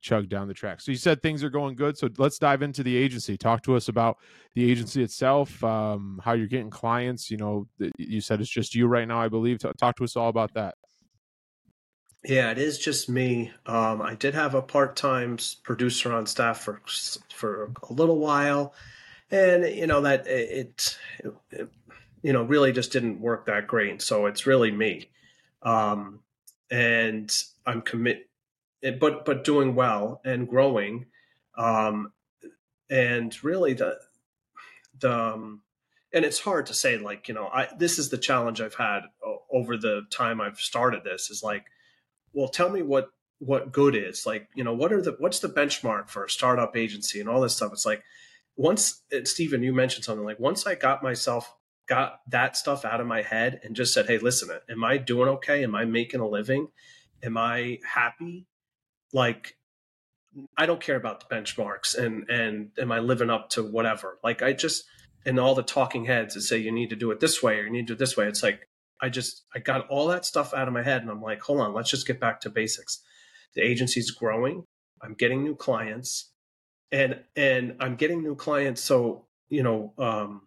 [0.00, 0.80] chug down the track.
[0.80, 1.98] So you said things are going good.
[1.98, 3.36] So let's dive into the agency.
[3.36, 4.16] Talk to us about
[4.54, 7.30] the agency itself, um, how you're getting clients.
[7.30, 7.68] You know,
[7.98, 9.58] you said it's just you right now, I believe.
[9.78, 10.74] Talk to us all about that.
[12.24, 13.50] Yeah, it is just me.
[13.66, 16.80] Um, I did have a part-time producer on staff for
[17.34, 18.74] for a little while,
[19.30, 20.96] and you know that it,
[21.50, 21.68] it,
[22.22, 24.02] you know really just didn't work that great.
[24.02, 25.10] So it's really me,
[25.62, 26.20] um,
[26.70, 27.32] and
[27.66, 28.28] I'm commit,
[29.00, 31.06] but but doing well and growing,
[31.58, 32.12] um,
[32.88, 33.98] and really the
[35.00, 35.62] the um,
[36.12, 39.00] and it's hard to say like you know I this is the challenge I've had
[39.50, 41.64] over the time I've started this is like
[42.32, 44.24] well, tell me what what good is.
[44.26, 47.40] Like you know what are the what's the benchmark for a startup agency and all
[47.40, 47.72] this stuff?
[47.72, 48.02] It's like
[48.56, 51.54] once uh, stephen you mentioned something like once i got myself
[51.88, 55.28] got that stuff out of my head and just said hey listen am i doing
[55.28, 55.64] okay?
[55.64, 56.68] Am i making a living?
[57.22, 58.46] Am i happy?
[59.12, 59.56] Like
[60.56, 64.18] i don't care about the benchmarks and and am i living up to whatever.
[64.22, 64.84] Like i just
[65.24, 67.64] and all the talking heads that say you need to do it this way or
[67.64, 68.68] you need to do it this way it's like
[69.02, 71.60] I just I got all that stuff out of my head and I'm like, hold
[71.60, 73.02] on, let's just get back to basics.
[73.54, 74.64] The agency's growing.
[75.02, 76.30] I'm getting new clients.
[76.92, 78.80] And and I'm getting new clients.
[78.80, 80.42] So, you know, um,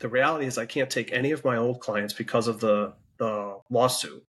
[0.00, 3.58] the reality is I can't take any of my old clients because of the the
[3.70, 4.24] lawsuit.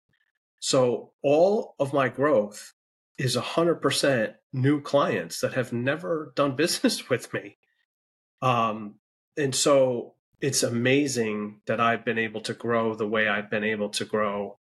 [0.60, 2.74] So all of my growth
[3.18, 7.58] is 100% new clients that have never done business with me.
[8.42, 8.96] Um,
[9.38, 13.90] and so it's amazing that I've been able to grow the way I've been able
[13.90, 14.58] to grow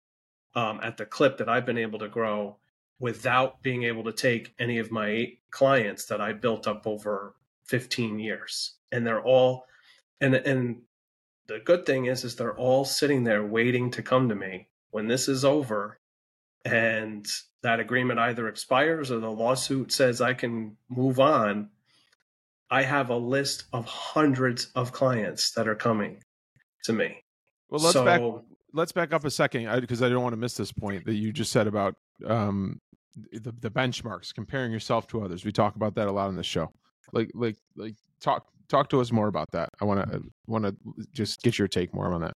[0.56, 2.58] um, at the clip that I've been able to grow
[2.98, 7.36] without being able to take any of my clients that I built up over
[7.66, 8.76] 15 years.
[8.92, 9.66] And they're all,
[10.22, 10.82] and, and
[11.48, 15.08] the good thing is, is they're all sitting there waiting to come to me when
[15.08, 16.00] this is over
[16.64, 17.28] and
[17.64, 21.70] that agreement either expires or the lawsuit says I can move on
[22.70, 26.22] I have a list of hundreds of clients that are coming
[26.86, 27.22] to me.
[27.70, 28.22] Well, let's so, back
[28.74, 31.16] let's back up a second because I, I, don't want to miss this point that
[31.16, 32.80] you just said about um,
[33.32, 35.46] the the benchmarks, comparing yourself to others.
[35.46, 36.72] We talk about that a lot on the show.
[37.14, 39.70] Like like like talk talk to us more about that.
[39.82, 40.76] I want to want to
[41.14, 42.34] just get your take more on that.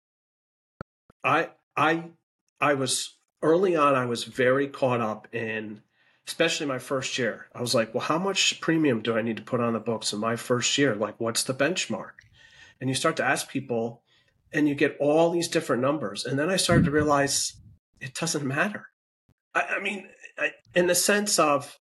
[1.24, 2.04] I I
[2.60, 3.94] I was early on.
[3.94, 5.82] I was very caught up in,
[6.28, 7.48] especially my first year.
[7.54, 10.12] I was like, well, how much premium do I need to put on the books
[10.12, 10.94] in my first year?
[10.94, 12.12] Like, what's the benchmark?
[12.80, 14.02] And you start to ask people,
[14.52, 16.24] and you get all these different numbers.
[16.24, 17.54] And then I started to realize
[18.00, 18.86] it doesn't matter.
[19.54, 21.78] I, I mean, I, in the sense of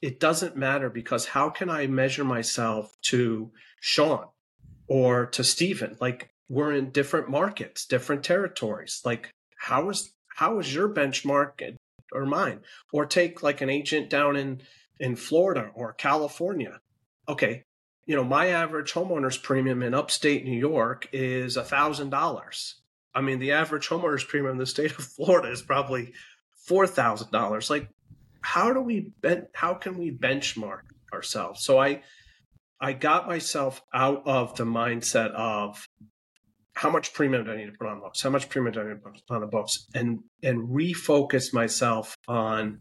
[0.00, 4.26] it doesn't matter because how can I measure myself to Sean
[4.86, 5.96] or to Stephen?
[6.00, 9.02] Like we're in different markets, different territories.
[9.04, 11.60] Like how is how is your benchmark
[12.12, 12.60] or mine?
[12.92, 14.62] Or take like an agent down in
[15.00, 16.80] in Florida or California.
[17.28, 17.64] Okay,
[18.06, 22.80] you know, my average homeowner's premium in upstate New York is a thousand dollars.
[23.14, 26.12] I mean, the average homeowner's premium in the state of Florida is probably
[26.66, 27.70] four thousand dollars.
[27.70, 27.88] Like
[28.40, 32.02] how do we ben- how can we benchmark ourselves so i
[32.80, 35.88] i got myself out of the mindset of
[36.78, 38.22] how much premium do i need to put on books?
[38.22, 39.86] How much premium do i need to put on the books?
[39.94, 42.78] And and refocus myself on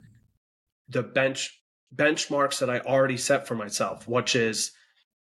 [0.87, 1.59] the bench
[1.95, 4.71] benchmarks that i already set for myself which is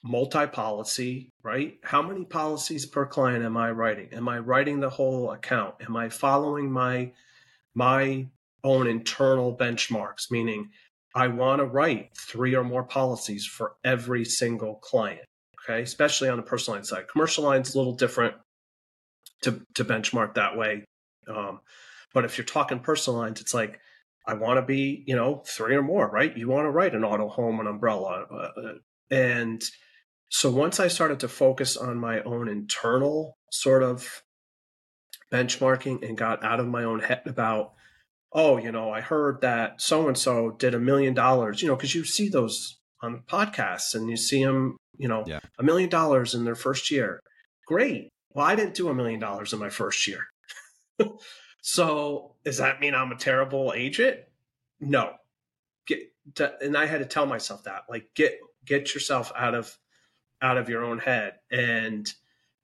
[0.03, 1.75] multi-policy right?
[1.83, 4.09] How many policies per client am i writing?
[4.13, 5.75] Am i writing the whole account?
[5.87, 7.13] Am i following my
[7.75, 8.27] my
[8.63, 10.71] own internal benchmarks, meaning
[11.15, 15.27] I want to write three or more policies for every single client.
[15.63, 17.09] Okay, especially on the personal line side.
[17.09, 18.35] Commercial line's a little different
[19.45, 20.85] to to benchmark that way.
[21.29, 21.61] Um,
[22.13, 23.81] but if you're talking personal lines, it's like
[24.27, 26.37] I want to be, you know, three or more, right?
[26.37, 28.75] You want to write an auto, home, and umbrella, uh, uh,
[29.11, 29.63] and
[30.31, 34.23] so once I started to focus on my own internal sort of
[35.33, 37.75] benchmarking and got out of my own head about
[38.35, 41.77] oh, you know, I heard that so and so did a million dollars, you know,
[41.77, 45.23] because you see those on podcasts and you see them, you know,
[45.59, 47.21] a million dollars in their first year.
[47.67, 48.09] Great.
[48.35, 50.27] Well, I didn't do a million dollars in my first year.
[51.63, 54.21] so does that mean I'm a terrible agent?
[54.81, 55.15] No.
[55.87, 59.79] Get to, and I had to tell myself that, like, get get yourself out of
[60.43, 62.13] out of your own head and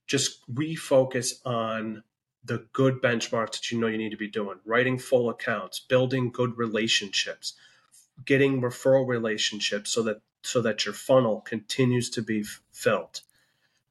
[0.07, 2.03] just refocus on
[2.45, 6.31] the good benchmarks that you know you need to be doing writing full accounts building
[6.31, 7.55] good relationships
[8.25, 13.21] getting referral relationships so that so that your funnel continues to be filled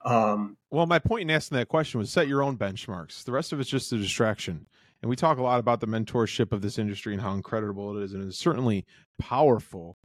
[0.06, 3.24] um, well my point in asking that question was set your own benchmarks.
[3.24, 4.68] The rest of it's just a distraction.
[5.02, 8.04] And we talk a lot about the mentorship of this industry and how incredible it
[8.04, 8.14] is.
[8.14, 8.86] And it's certainly
[9.18, 9.98] powerful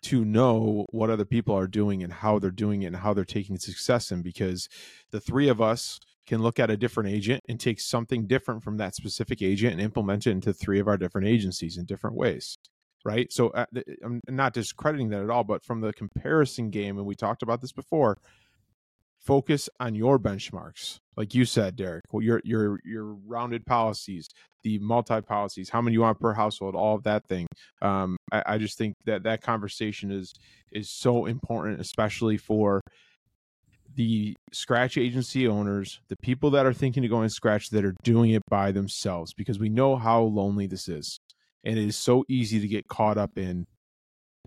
[0.00, 3.24] to know what other people are doing and how they're doing it and how they're
[3.24, 4.68] taking success in because
[5.10, 8.76] the three of us can look at a different agent and take something different from
[8.76, 12.58] that specific agent and implement it into three of our different agencies in different ways
[13.04, 13.32] right?
[13.32, 13.64] So uh,
[14.04, 17.60] i'm not discrediting that at all but from the comparison game and we talked about
[17.60, 18.18] this before
[19.18, 24.28] focus on your benchmarks like you said derick well, your your your rounded policies
[24.62, 27.46] the multi policies how many you want per household all of that thing
[27.82, 30.32] um, I, I just think that that conversation is
[30.72, 32.80] is so important especially for
[33.94, 37.94] the scratch agency owners, the people that are thinking to go in scratch that are
[38.04, 41.18] doing it by themselves because we know how lonely this is.
[41.64, 43.66] And it is so easy to get caught up in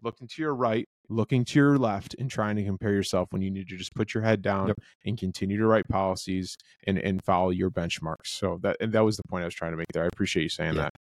[0.02, 3.52] looking to your right, looking to your left, and trying to compare yourself when you
[3.52, 4.78] need to just put your head down yep.
[5.06, 8.28] and continue to write policies and, and follow your benchmarks.
[8.28, 10.04] So that and that was the point I was trying to make there.
[10.04, 10.82] I appreciate you saying yeah.
[10.82, 10.94] that.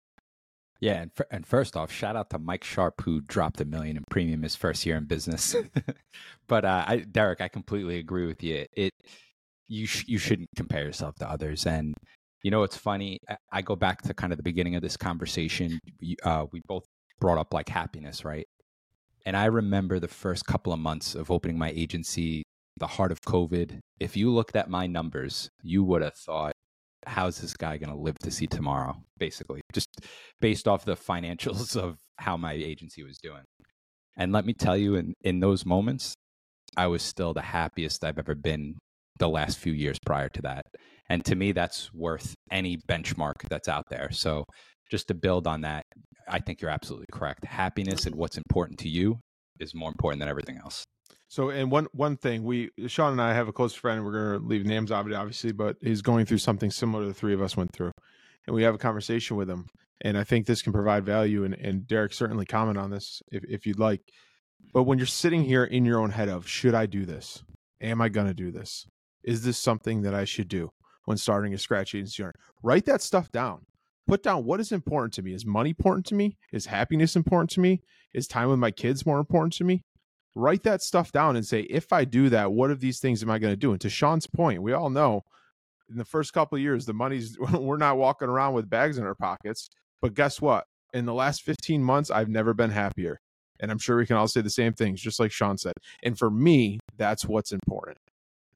[0.81, 4.05] Yeah, and, and first off, shout out to Mike Sharp who dropped a million in
[4.11, 5.57] premium his first year in business.
[6.47, 8.65] but uh, I, Derick, I completely agree with you.
[8.73, 8.93] It
[9.67, 11.67] you sh- you shouldn't compare yourself to others.
[11.67, 11.95] And
[12.43, 13.19] you know, it's funny.
[13.29, 15.81] I, I go back to kind of the beginning of this conversation.
[16.01, 16.85] We, uh, we both
[17.21, 18.47] brought up like happiness, right?
[19.29, 22.45] And I remember the first couple of months of opening my agency,
[22.79, 23.79] the heart of COVID.
[24.01, 26.55] If you looked at my numbers, you would have thought
[27.07, 29.89] how's this guy going to live to see tomorrow basically just
[30.41, 33.43] based off the financials of how my agency was doing
[34.17, 36.15] and let me tell you in in those moments
[36.77, 38.77] i was still the happiest i've ever been
[39.19, 40.65] the last few years prior to that
[41.09, 44.45] and to me that's worth any benchmark that's out there so
[44.91, 45.85] just to build on that
[46.29, 49.19] i think you're absolutely correct happiness and what's important to you
[49.61, 50.85] is more important than everything else
[51.29, 54.05] so, and one one thing we Sean and I have a close friend.
[54.05, 57.03] We're going to leave names out of it, obviously, but he's going through something similar
[57.03, 57.93] to the three of us went through,
[58.47, 59.67] and we have a conversation with him.
[60.01, 61.45] And I think this can provide value.
[61.45, 64.01] And, and Derick certainly comment on this if if you'd like.
[64.73, 67.43] But when you're sitting here in your own head of, should I do this?
[67.81, 68.87] Am I going to do this?
[69.25, 70.71] Is this something that I should do
[71.05, 72.35] when starting a scratch agency owner?
[72.63, 73.65] Write that stuff down.
[74.07, 75.35] Put down what is important to me.
[75.35, 76.39] Is money important to me?
[76.53, 77.83] Is happiness important to me?
[78.15, 79.83] Is time with my kids more important to me?
[80.35, 83.31] Write that stuff down and say, if I do that, what of these things am
[83.31, 83.73] I going to do?
[83.73, 85.25] And to Sean's point, we all know
[85.91, 89.05] in the first couple of years, the money's we're not walking around with bags in
[89.05, 89.69] our pockets.
[90.01, 90.65] But guess what?
[90.95, 93.19] In the last 15 months, I've never been happier.
[93.61, 95.73] And I'm sure we can all say the same things, just like Sean said.
[96.03, 97.99] And for me, that's what's important.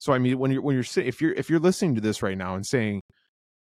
[0.02, 2.36] So I mean, when you're when you're if you're if you're listening to this right
[2.36, 3.02] now and saying,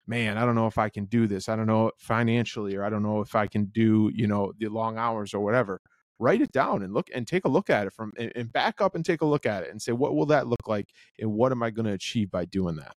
[0.08, 1.48] "Man, I don't know if I can do this.
[1.48, 4.66] I don't know financially, or I don't know if I can do you know the
[4.66, 5.80] long hours or whatever."
[6.18, 8.80] Write it down and look and take a look at it from and, and back
[8.80, 10.88] up and take a look at it and say, "What will that look like?
[11.20, 12.96] And what am I going to achieve by doing that?"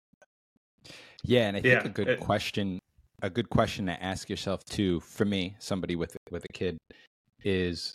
[1.23, 2.80] Yeah, and I think Yeah, a good it- question,
[3.21, 6.80] a good question to ask yourself too, for me, somebody with with a kid,
[7.43, 7.93] is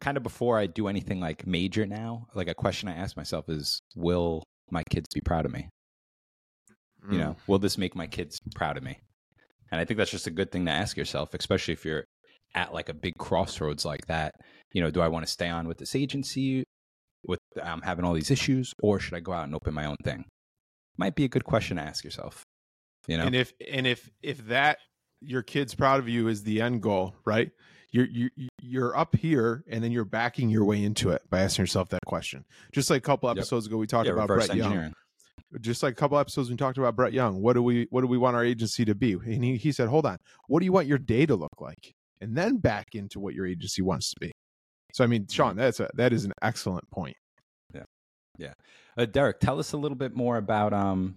[0.00, 2.26] kind of before I do anything like major now.
[2.34, 5.68] Like a question I ask myself is, will my kids be proud of me?
[7.06, 7.12] Mm.
[7.12, 8.98] You know, will this make my kids proud of me?
[9.70, 12.04] And I think that's just a good thing to ask yourself, especially if you're
[12.54, 14.34] at like a big crossroads like that.
[14.72, 16.64] You know, do I want to stay on with this agency
[17.26, 19.96] with um, having all these issues, or should I go out and open my own
[20.04, 20.24] thing?
[20.96, 22.42] Might be a good question to ask yourself.
[23.06, 24.78] You know, And if and if if that
[25.20, 27.50] your kid's proud of you is the end goal, right?
[27.96, 28.30] You're you
[28.60, 32.04] you're up here and then you're backing your way into it by asking yourself that
[32.04, 32.44] question.
[32.72, 33.38] Just like a couple Yep.
[33.38, 34.92] episodes ago, we talked yeah, about Brett Young.
[35.62, 37.40] Just like a couple episodes we talked about Brett Young.
[37.40, 39.12] What do we what do we want our agency to be?
[39.12, 41.94] And he, he said, Hold on, what do you want your day to look like?
[42.20, 44.32] And then back into what your agency wants to be.
[44.92, 47.16] So I mean, Sean, that's a that is an excellent point.
[47.74, 47.84] Yeah,
[48.36, 48.52] yeah.
[48.98, 51.14] Uh, Derick, tell us a little bit more about um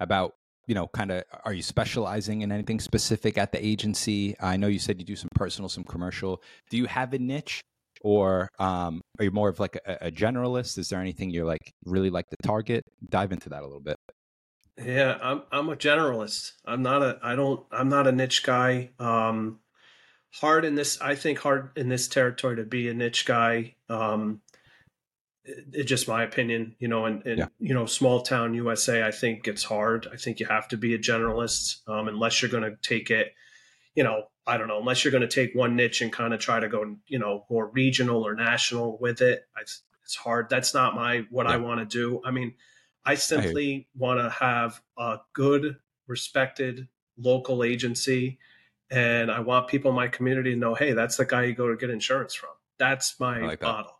[0.00, 0.34] about
[0.70, 4.36] you know kind of are you specializing in anything specific at the agency?
[4.38, 6.40] I know you said you do some personal, some commercial.
[6.70, 7.60] Do you have a niche,
[8.02, 10.78] or um are you more of like a, a generalist?
[10.78, 12.84] Is there anything you're like really like to target?
[13.08, 13.96] Dive into that a little bit.
[14.80, 16.52] Yeah, I'm I'm a generalist.
[16.64, 18.90] I'm not a I don't I'm not a niche guy.
[19.00, 19.58] Um
[20.32, 23.74] hard in this I think hard in this territory to be a niche guy.
[23.88, 24.40] Um
[25.58, 27.46] it- it's just my opinion, you know, and, and Yeah.
[27.58, 30.06] you know, small town USA, I think it's hard.
[30.12, 33.34] I think you have to be a generalist, um, unless you're gonna take it,
[33.94, 36.58] you know, I don't know, unless you're gonna take one niche and kind of try
[36.60, 39.44] to go, you know, more regional or national with it.
[39.56, 40.48] I, it's hard.
[40.50, 42.20] That's not my what I want to do.
[42.24, 42.54] I mean,
[43.04, 45.76] I simply want to have a good,
[46.08, 48.38] respected local agency,
[48.90, 51.68] and I want people in my community to know, hey, that's the guy you go
[51.68, 52.50] to get insurance from.
[52.78, 53.66] That's my like that.
[53.66, 53.99] model.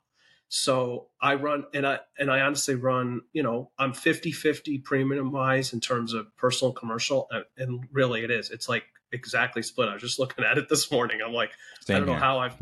[0.53, 5.73] So I run and I and I honestly run, you know, I'm 50-50 premium wise
[5.73, 7.29] in terms of personal commercial.
[7.31, 8.51] And, and really it is.
[8.51, 8.83] It's like
[9.13, 9.89] exactly split.
[9.89, 11.21] I was just looking at it this morning.
[11.25, 12.57] I'm like, Same I don't know how I've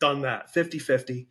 [0.00, 1.28] done that 50 50,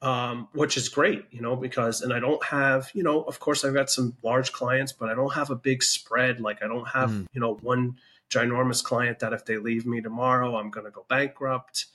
[0.00, 3.62] um, which is great, you know, because, and I don't have, you know, of course,
[3.62, 6.40] I've got some large clients, but I don't have a big spread.
[6.40, 7.26] Like, I don't have, Mm.
[7.34, 7.98] you know, one
[8.30, 11.86] ginormous client that if they leave me tomorrow, I'm going to go bankrupt.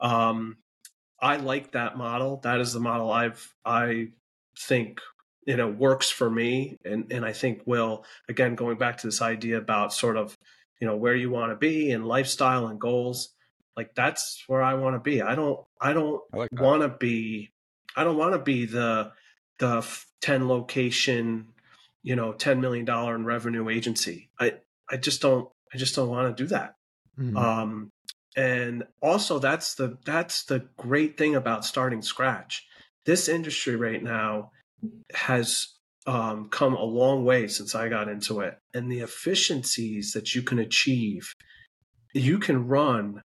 [0.00, 0.56] Um,
[1.22, 2.38] I like that model.
[2.42, 4.08] That is the model I've, I
[4.58, 5.00] think,
[5.46, 6.78] you know, works for me.
[6.84, 10.36] And, and I think will, again, going back to this idea about sort of,
[10.80, 13.30] you know, where you want to be and lifestyle and goals
[13.76, 15.22] like that's where I want to be.
[15.22, 17.52] I don't I don't like want to be
[17.96, 19.12] I don't want to be the
[19.58, 19.86] the
[20.20, 21.48] 10 location,
[22.02, 24.30] you know, 10 million dollar in revenue agency.
[24.38, 24.54] I
[24.90, 26.76] I just don't I just don't want to do that.
[27.18, 27.36] Mhm.
[27.36, 27.91] Um
[28.36, 32.66] and also that's the that's the great thing about starting scratch.
[33.04, 34.52] This industry right now
[35.14, 35.68] has
[36.06, 40.42] um, come a long way since I got into it, and the efficiencies that you
[40.42, 41.32] can achieve,
[42.14, 43.22] you can run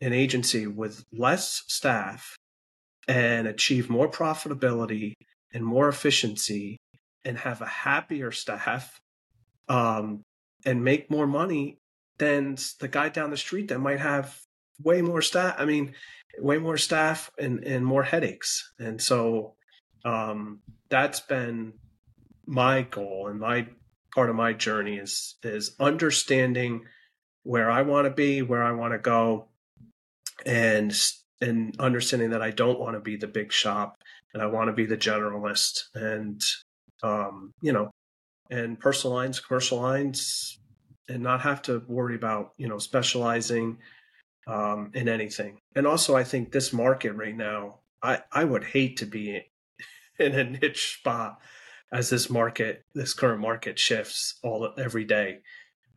[0.00, 2.36] an agency with less staff
[3.08, 5.14] and achieve more profitability
[5.52, 6.76] and more efficiency,
[7.24, 8.98] and have a happier staff,
[9.68, 10.22] um,
[10.64, 11.78] and make more money
[12.18, 14.38] than the guy down the street that might have
[14.82, 15.56] way more staff.
[15.58, 15.94] I mean,
[16.38, 19.54] way more staff and and more headaches, and so
[20.04, 21.74] um, that's been
[22.46, 23.68] my goal and my
[24.14, 26.84] part of my journey is is understanding
[27.42, 29.48] where I want to be, where I want to go,
[30.44, 30.94] and
[31.40, 33.96] and understanding that I don't want to be the big shop
[34.34, 36.40] and I want to be the generalist and
[37.02, 37.90] um, you know
[38.50, 40.58] and personal lines, commercial lines,
[41.08, 43.78] and not have to worry about you know specializing
[44.46, 45.58] um, in anything.
[45.74, 49.42] And also, I think this market right now, I I would hate to be
[50.18, 51.38] in a niche spot
[51.92, 55.38] as this market, this current market shifts all every day.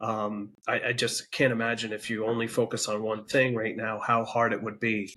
[0.02, 4.00] Um, I, I just can't imagine if you only focus on one thing right now,
[4.00, 5.16] how hard it would be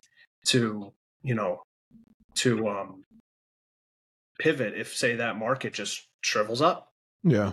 [0.48, 1.62] to, you know,
[2.36, 3.04] to um,
[4.38, 6.92] pivot if say that market just shrivels up.
[7.24, 7.52] Yeah.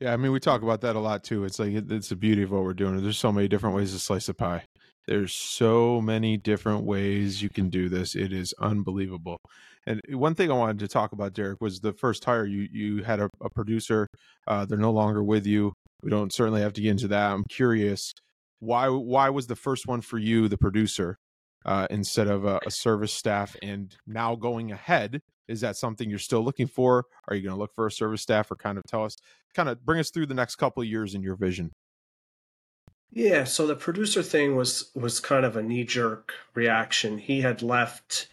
[0.00, 1.44] Yeah, I mean, we talk about that a lot too.
[1.44, 3.00] It's like it's the beauty of what we're doing.
[3.02, 4.64] There's so many different ways to slice a pie.
[5.10, 8.14] There's so many different ways you can do this.
[8.14, 9.38] It is unbelievable.
[9.84, 12.46] And one thing I wanted to talk about, Derick, was the first hire.
[12.46, 14.06] You you had a, a producer.
[14.46, 15.72] Uh, they're no longer with you.
[16.04, 17.32] We don't certainly have to get into that.
[17.32, 18.12] I'm curious
[18.60, 21.16] why why was the first one for you the producer
[21.66, 23.56] uh, instead of a, a service staff?
[23.62, 27.06] And now going ahead, is that something you're still looking for?
[27.26, 29.16] Are you going to look for a service staff, or kind of tell us,
[29.56, 31.72] kind of bring us through the next couple of years in your vision?
[33.12, 37.18] Yeah, so the producer thing was was kind of a knee jerk reaction.
[37.18, 38.28] He had left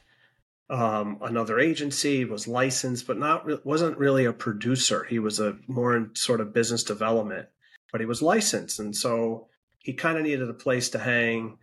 [0.70, 5.04] um, another agency, was licensed, but not re- wasn't really a producer.
[5.06, 7.48] He was a more in sort of business development,
[7.92, 9.48] but he was licensed, and so
[9.80, 11.58] he kind of needed a place to hang.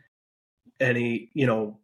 [0.81, 1.79] And he, you know,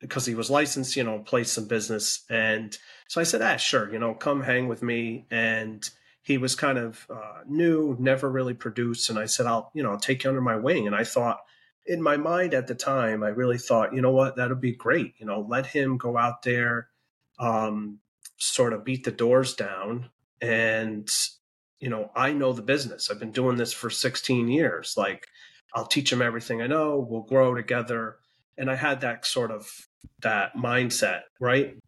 [0.00, 2.24] because he was licensed, you know, place some business.
[2.30, 2.76] And
[3.08, 5.26] so I said, ah, sure, you know, come hang with me.
[5.30, 5.88] And
[6.28, 9.08] he was kind of uh, new, never really produced.
[9.08, 10.86] And I said, I'll, you know, I'll take you under my wing.
[10.86, 11.38] And I thought,
[11.86, 15.14] in my mind at the time, I really thought, you know what, that'll be great.
[15.16, 16.88] You know, let him go out there,
[17.38, 18.00] um,
[18.36, 20.10] sort of beat the doors down.
[20.42, 21.08] And,
[21.80, 23.10] you know, I know the business.
[23.10, 24.96] I've been doing this for 16 years.
[24.98, 25.28] Like,
[25.72, 26.98] I'll teach him everything I know.
[27.08, 28.18] We'll grow together.
[28.58, 29.66] And I had that sort of
[30.20, 31.78] that mindset, right?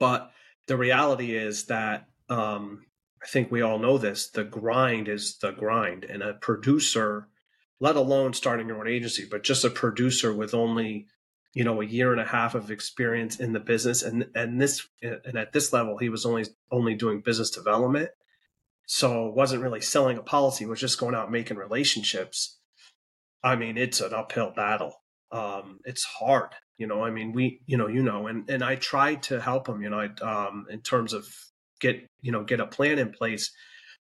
[0.00, 0.30] But
[0.66, 2.86] the reality is that um,
[3.24, 4.28] I think we all know this.
[4.28, 7.28] The grind is the grind, and a producer
[7.80, 11.06] let alone starting your own agency, but just a producer with only,
[11.52, 14.02] you know, a year and a half of experience in the business.
[14.02, 18.10] And, and this, and at this level, he was only, only doing business development.
[18.86, 22.58] So wasn't really selling a policy, was just going out making relationships.
[23.42, 24.94] I mean, it's an uphill battle.
[25.32, 28.76] Um, it's hard, you know, I mean, we, you know, you know, and, and I
[28.76, 31.26] tried to help him, you know, I, um, in terms of
[31.84, 33.52] get, you know, get a plan in place,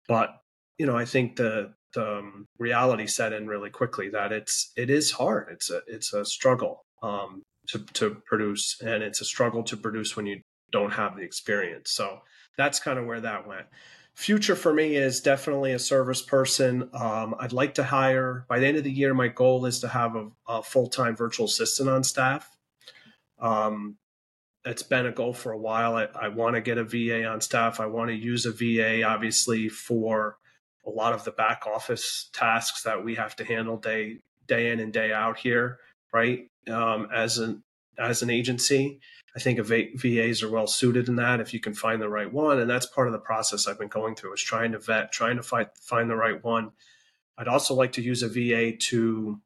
[0.08, 0.30] but,
[0.78, 5.12] you know, I think the, um, reality set in really quickly that it's it is
[5.12, 5.50] hard.
[5.52, 10.16] It's a it's a struggle um, to to produce, and it's a struggle to produce
[10.16, 11.92] when you don't have the experience.
[11.92, 12.20] So
[12.58, 13.68] that's kind of where that went.
[14.16, 16.90] Future for me is definitely a service person.
[16.94, 19.14] Um, I'd like to hire by the end of the year.
[19.14, 22.50] My goal is to have a, a full time virtual assistant on staff.
[23.40, 23.98] Um,
[24.66, 25.96] it's been a goal for a while.
[25.96, 27.80] I, I want to get a VA on staff.
[27.80, 30.38] I want to use a VA, obviously, for
[30.86, 34.80] a lot of the back office tasks that we have to handle day day in
[34.80, 35.80] and day out here,
[36.14, 36.48] right?
[36.70, 37.64] Um, as an
[37.98, 39.00] as an agency,
[39.36, 42.60] I think VAs are well suited in that if you can find the right one,
[42.60, 45.38] and that's part of the process I've been going through is trying to vet, trying
[45.38, 46.72] to find find the right one.
[47.38, 49.42] I'd also like to use a VA to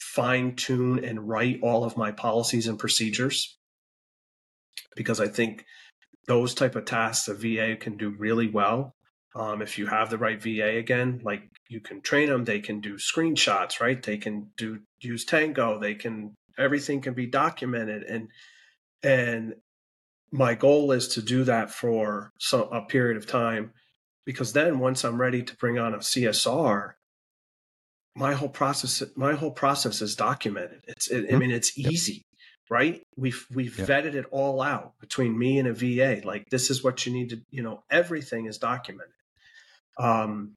[0.00, 3.55] fine tune and write all of my policies and procedures
[4.96, 5.64] because I think
[6.26, 8.96] those type of tasks a VA can do really well
[9.36, 12.80] um, if you have the right VA again, like you can train them, they can
[12.80, 14.02] do screenshots, right?
[14.02, 18.28] They can do use Tango, they can everything can be documented and
[19.02, 19.54] and
[20.32, 23.72] my goal is to do that for some, a period of time
[24.24, 26.92] because then once I'm ready to bring on a CSR,
[28.16, 30.80] my whole process my whole process is documented.
[30.88, 31.38] It's it, I mm-hmm.
[31.38, 32.24] mean it's easy,
[32.68, 33.06] right?
[33.16, 33.88] We've we've yep.
[33.88, 36.26] vetted it all out between me and a VA.
[36.26, 39.12] Like this is what you need to, you know, everything is documented.
[39.98, 40.56] Um,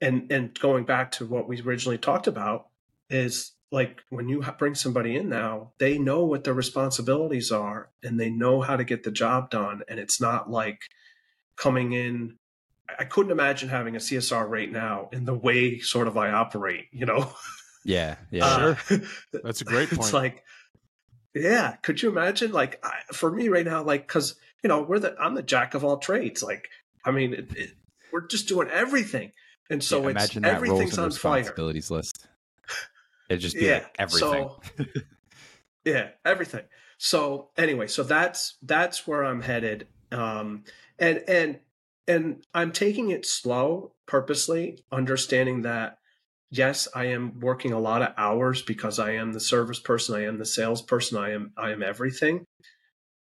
[0.00, 2.68] and and going back to what we originally talked about
[3.08, 8.18] is like when you bring somebody in now, they know what their responsibilities are and
[8.18, 9.82] they know how to get the job done.
[9.88, 10.80] And it's not like
[11.56, 12.36] coming in.
[12.98, 16.86] I couldn't imagine having a CSR right now in the way sort of I operate,
[16.90, 17.32] you know?
[17.84, 19.00] Yeah, yeah, uh, sure.
[19.44, 20.02] That's a great point.
[20.02, 20.44] It's like,
[21.34, 22.52] yeah, could you imagine?
[22.52, 25.74] Like, I, for me right now, like, because you know, we're the I'm the jack
[25.74, 26.42] of all trades.
[26.42, 26.68] Like,
[27.04, 27.70] I mean, it, it,
[28.12, 29.32] we're just doing everything.
[29.70, 31.98] And so yeah, it's everything's on responsibilities fire.
[31.98, 32.26] list.
[33.28, 34.48] It just be yeah, like everything.
[34.76, 34.84] So,
[35.84, 36.64] yeah, everything.
[36.98, 39.86] So anyway, so that's that's where I'm headed.
[40.10, 40.64] Um,
[40.98, 41.60] and and
[42.08, 45.98] and I'm taking it slow purposely, understanding that
[46.50, 50.24] yes, I am working a lot of hours because I am the service person, I
[50.24, 52.44] am the salesperson, I am I am everything.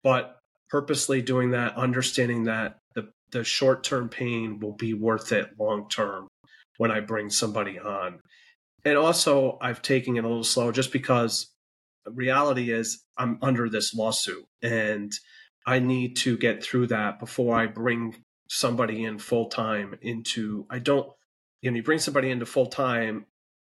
[0.03, 0.37] But
[0.71, 5.89] purposely doing that, understanding that the the short term pain will be worth it long
[5.89, 6.29] term
[6.79, 8.21] when I bring somebody on.
[8.85, 11.51] And also, I've taken it a little slow just because
[12.05, 15.13] the reality is I'm under this lawsuit and
[15.67, 18.15] I need to get through that before I bring
[18.49, 21.11] somebody in full time into I don't
[21.63, 23.27] you know you bring somebody into full time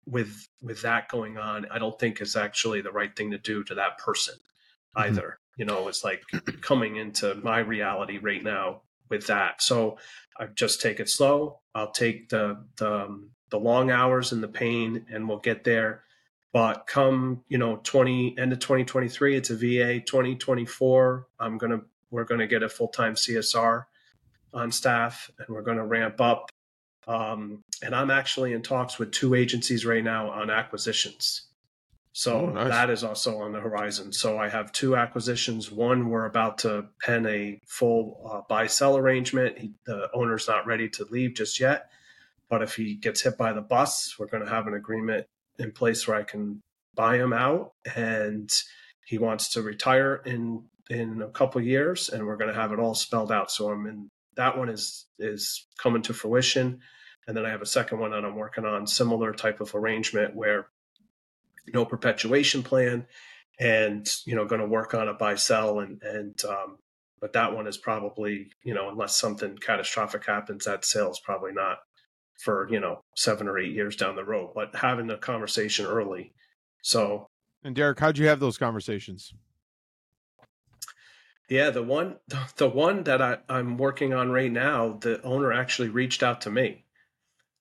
[0.07, 3.63] with with that going on I don't think is actually the right thing to do
[3.65, 4.35] to that person
[4.97, 5.09] mm-hmm.
[5.09, 6.23] either you know, it's like
[6.63, 9.61] coming into my reality right now with that.
[9.61, 9.99] So
[10.39, 11.61] I just take it slow.
[11.75, 16.05] I'll take the the um, the long hours and the pain, and we'll get there.
[16.53, 20.01] But come, you know, twenty end of twenty twenty three, it's a VA.
[20.01, 21.81] Twenty twenty four, I'm gonna
[22.11, 23.85] we're gonna get a full time CSR
[24.55, 26.51] on staff, and we're gonna ramp up.
[27.09, 31.47] Um, and I'm actually in talks with two agencies right now on acquisitions.
[32.13, 32.69] So oh, nice.
[32.69, 34.13] that is also on the horizon.
[34.13, 35.71] So I have two acquisitions.
[35.71, 39.59] One, we're about to pen a full uh, buy sell arrangement.
[39.59, 41.91] He, the owner's not ready to leave just yet.
[42.51, 45.27] But if he gets hit by the bus, we're going to have an agreement
[45.59, 46.63] in place where I can
[46.95, 47.73] buy him out.
[47.95, 48.51] And
[49.07, 52.79] he wants to retire in in a couple years, and we're going to have it
[52.79, 53.51] all spelled out.
[53.51, 56.81] So I'm in that one is is coming to fruition.
[57.29, 60.35] And then I have a second one that I'm working on, similar type of arrangement
[60.35, 60.69] where
[61.73, 63.07] no perpetuation plan
[63.59, 66.79] and you know going to work on a buy sell and and um,
[67.21, 71.53] but that one is probably you know unless something catastrophic happens that sale is probably
[71.53, 71.79] not
[72.39, 76.33] for you know seven or eight years down the road but having a conversation early.
[76.83, 77.29] So
[77.65, 79.35] and derick how'd you have those conversations?
[81.49, 82.17] Yeah the one
[82.57, 86.51] the one that I, i'm working on right now the owner actually reached out to
[86.51, 86.85] me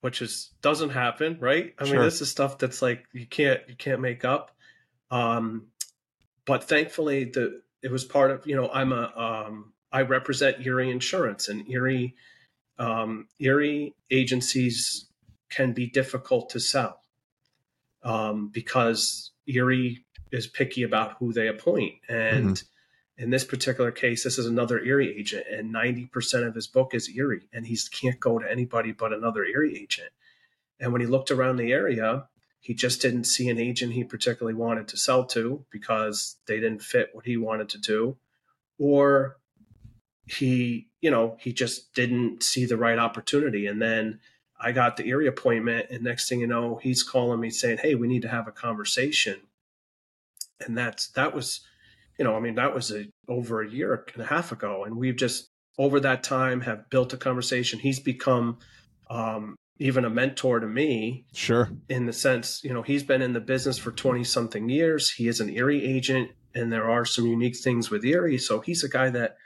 [0.01, 1.73] which is doesn't happen, right?
[1.79, 1.95] I sure.
[1.95, 4.51] mean, this is stuff that's like you can't you can't make up.
[5.11, 5.67] Um,
[6.45, 10.91] but thankfully, the it was part of you know I'm a um, I represent Erie
[10.91, 12.15] Insurance and Erie
[12.79, 15.07] um, Erie agencies
[15.49, 17.01] can be difficult to sell
[18.03, 22.55] um, because Erie is picky about who they appoint and.
[22.55, 22.67] Mm-hmm
[23.17, 27.09] in this particular case, this is another Erie agent, and 90% of his book is
[27.09, 30.09] Erie, and he can't go to anybody but another Erie agent.
[30.79, 32.27] And when he looked around the area,
[32.59, 36.83] he just didn't see an agent he particularly wanted to sell to because they didn't
[36.83, 38.17] fit what he wanted to do,
[38.77, 39.37] or
[40.25, 43.65] he, you know, he just didn't see the right opportunity.
[43.65, 44.19] And then
[44.59, 47.95] I got the Erie appointment, and next thing you know, he's calling me saying, "Hey,
[47.95, 49.41] we need to have a conversation."
[50.59, 51.61] And that's that was
[52.17, 54.95] you know, I mean, that was a, over a year and a half ago, and
[54.95, 57.79] we've just over that time have built a conversation.
[57.79, 58.57] He's become
[59.09, 61.25] um, even a mentor to me.
[61.33, 61.69] Sure.
[61.89, 65.11] In the sense, you know, he's been in the business for 20 something years.
[65.11, 68.37] He is an Erie agent, and there are some unique things with Erie.
[68.37, 69.37] So he's a guy that,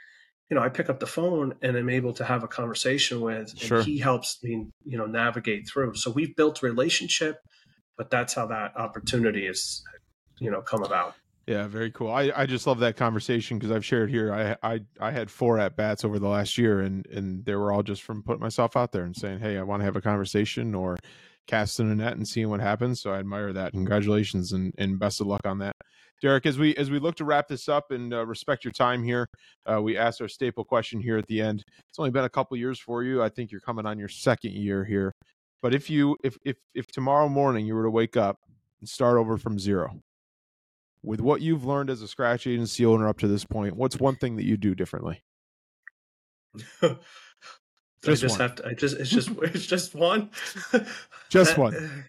[0.50, 3.50] you know, I pick up the phone and I'm able to have a conversation with,
[3.50, 3.82] and sure.
[3.82, 5.94] he helps me, you know, navigate through.
[5.94, 7.40] So we've built a relationship,
[7.96, 9.82] but that's how that opportunity is,
[10.38, 11.14] you know, come about.
[11.46, 12.10] Yeah, very cool.
[12.10, 14.32] I, I just love that conversation because I've shared here.
[14.32, 17.72] I, I I had four at bats over the last year, and and they were
[17.72, 20.00] all just from putting myself out there and saying, "Hey, I want to have a
[20.00, 20.96] conversation," or
[21.48, 23.00] casting a net and seeing what happens.
[23.00, 23.72] So I admire that.
[23.72, 25.74] Congratulations and and best of luck on that,
[26.20, 26.46] Derick.
[26.46, 29.28] As we as we look to wrap this up and uh, respect your time here,
[29.66, 31.64] uh, we asked our staple question here at the end.
[31.88, 33.20] It's only been a couple years for you.
[33.20, 35.12] I think you're coming on your second year here.
[35.60, 38.38] But if you if if if tomorrow morning you were to wake up
[38.80, 40.00] and start over from zero
[41.02, 44.16] with what you've learned as a scratch agency owner up to this point, what's one
[44.16, 45.22] thing that you do differently?
[48.02, 48.40] just I just one.
[48.40, 48.66] have to.
[48.66, 50.30] I just it's just it's just one.
[51.28, 52.04] just one.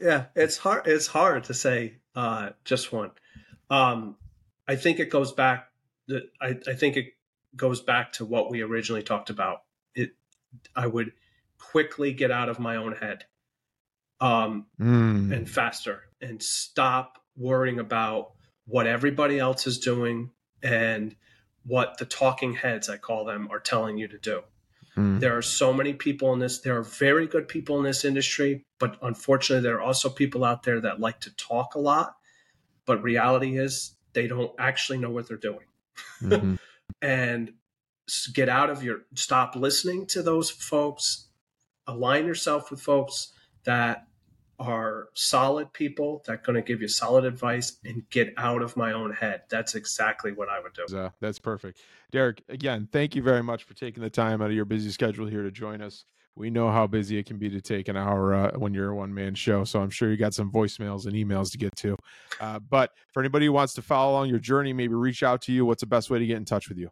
[0.00, 0.86] yeah, it's hard.
[0.86, 3.12] It's hard to say uh, just one.
[3.70, 4.16] Um,
[4.68, 5.68] I think it goes back.
[6.40, 7.14] I, I think it
[7.54, 9.62] goes back to what we originally talked about.
[9.94, 10.10] It.
[10.74, 11.12] I would
[11.58, 13.24] quickly get out of my own head,
[14.20, 15.32] um, mm.
[15.32, 18.32] and faster, and stop worrying about
[18.66, 20.30] what everybody else is doing
[20.62, 21.14] and
[21.64, 24.42] what the talking heads, I call them, are telling you to do.
[24.96, 25.20] Mm.
[25.20, 26.60] There are so many people in this.
[26.60, 30.62] There are very good people in this industry, but unfortunately, there are also people out
[30.62, 32.16] there that like to talk a lot.
[32.86, 35.66] But reality is, they don't actually know what they're doing.
[36.22, 36.54] Mm-hmm.
[37.02, 37.52] and
[38.32, 41.28] get out of your, stop listening to those folks,
[41.86, 43.32] align yourself with folks
[43.64, 44.06] that
[44.58, 48.92] are solid people that going to give you solid advice and get out of my
[48.92, 49.42] own head.
[49.48, 50.96] That's exactly what I would do.
[50.96, 51.80] Uh, that's perfect.
[52.12, 55.26] Derick, again, thank you very much for taking the time out of your busy schedule
[55.26, 56.04] here to join us.
[56.36, 58.94] We know how busy it can be to take an hour uh, when you're a
[58.94, 59.64] one man show.
[59.64, 61.96] So I'm sure you got some voicemails and emails to get to.
[62.38, 65.52] Uh, but for anybody who wants to follow along your journey, maybe reach out to
[65.52, 66.90] you, what's the best way to get in touch with you?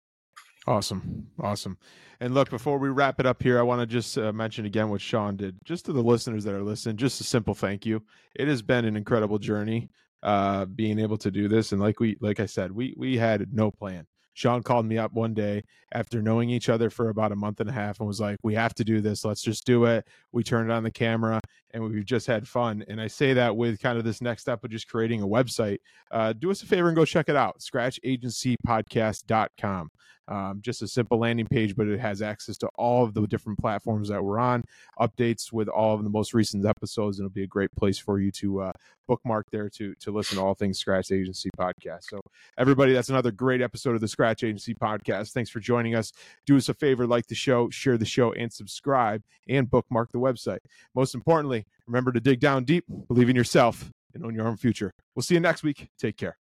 [0.66, 1.26] Awesome.
[1.40, 1.76] Awesome.
[2.20, 4.90] And look, before we wrap it up here, I want to just uh, mention again
[4.90, 5.56] what Sean did.
[5.64, 8.00] Just to the listeners that are listening, just a simple thank you.
[8.36, 9.90] It has been an incredible journey
[10.22, 11.72] uh, being able to do this.
[11.72, 14.06] And like we, like I said, we we had no plan.
[14.34, 17.68] Sean called me up one day after knowing each other for about a month and
[17.68, 19.24] a half and was like, "We have to do this.
[19.24, 21.40] Let's just do it." We turned on the camera
[21.72, 22.84] and we've just had fun.
[22.88, 25.78] And I say that with kind of this next step of just creating a website.
[26.10, 29.90] Uh, do us a favor and go check it out: scratchagencypodcast.com.
[30.28, 33.58] Um, just a simple landing page, but it has access to all of the different
[33.58, 34.62] platforms that we're on,
[35.00, 38.20] updates with all of the most recent episodes, and it'll be a great place for
[38.20, 38.72] you to uh,
[39.08, 42.04] bookmark there to to listen to all things Scratch Agency podcast.
[42.04, 42.20] So,
[42.56, 45.32] everybody, that's another great episode of the Scratch Agency podcast.
[45.32, 46.12] Thanks for joining us.
[46.46, 50.18] Do us a favor, like the show, share the show, and subscribe, and bookmark the
[50.18, 50.60] website.
[50.94, 54.92] Most importantly, remember to dig down deep, believe in yourself, and own your own future.
[55.14, 55.88] We'll see you next week.
[55.98, 56.36] Take care.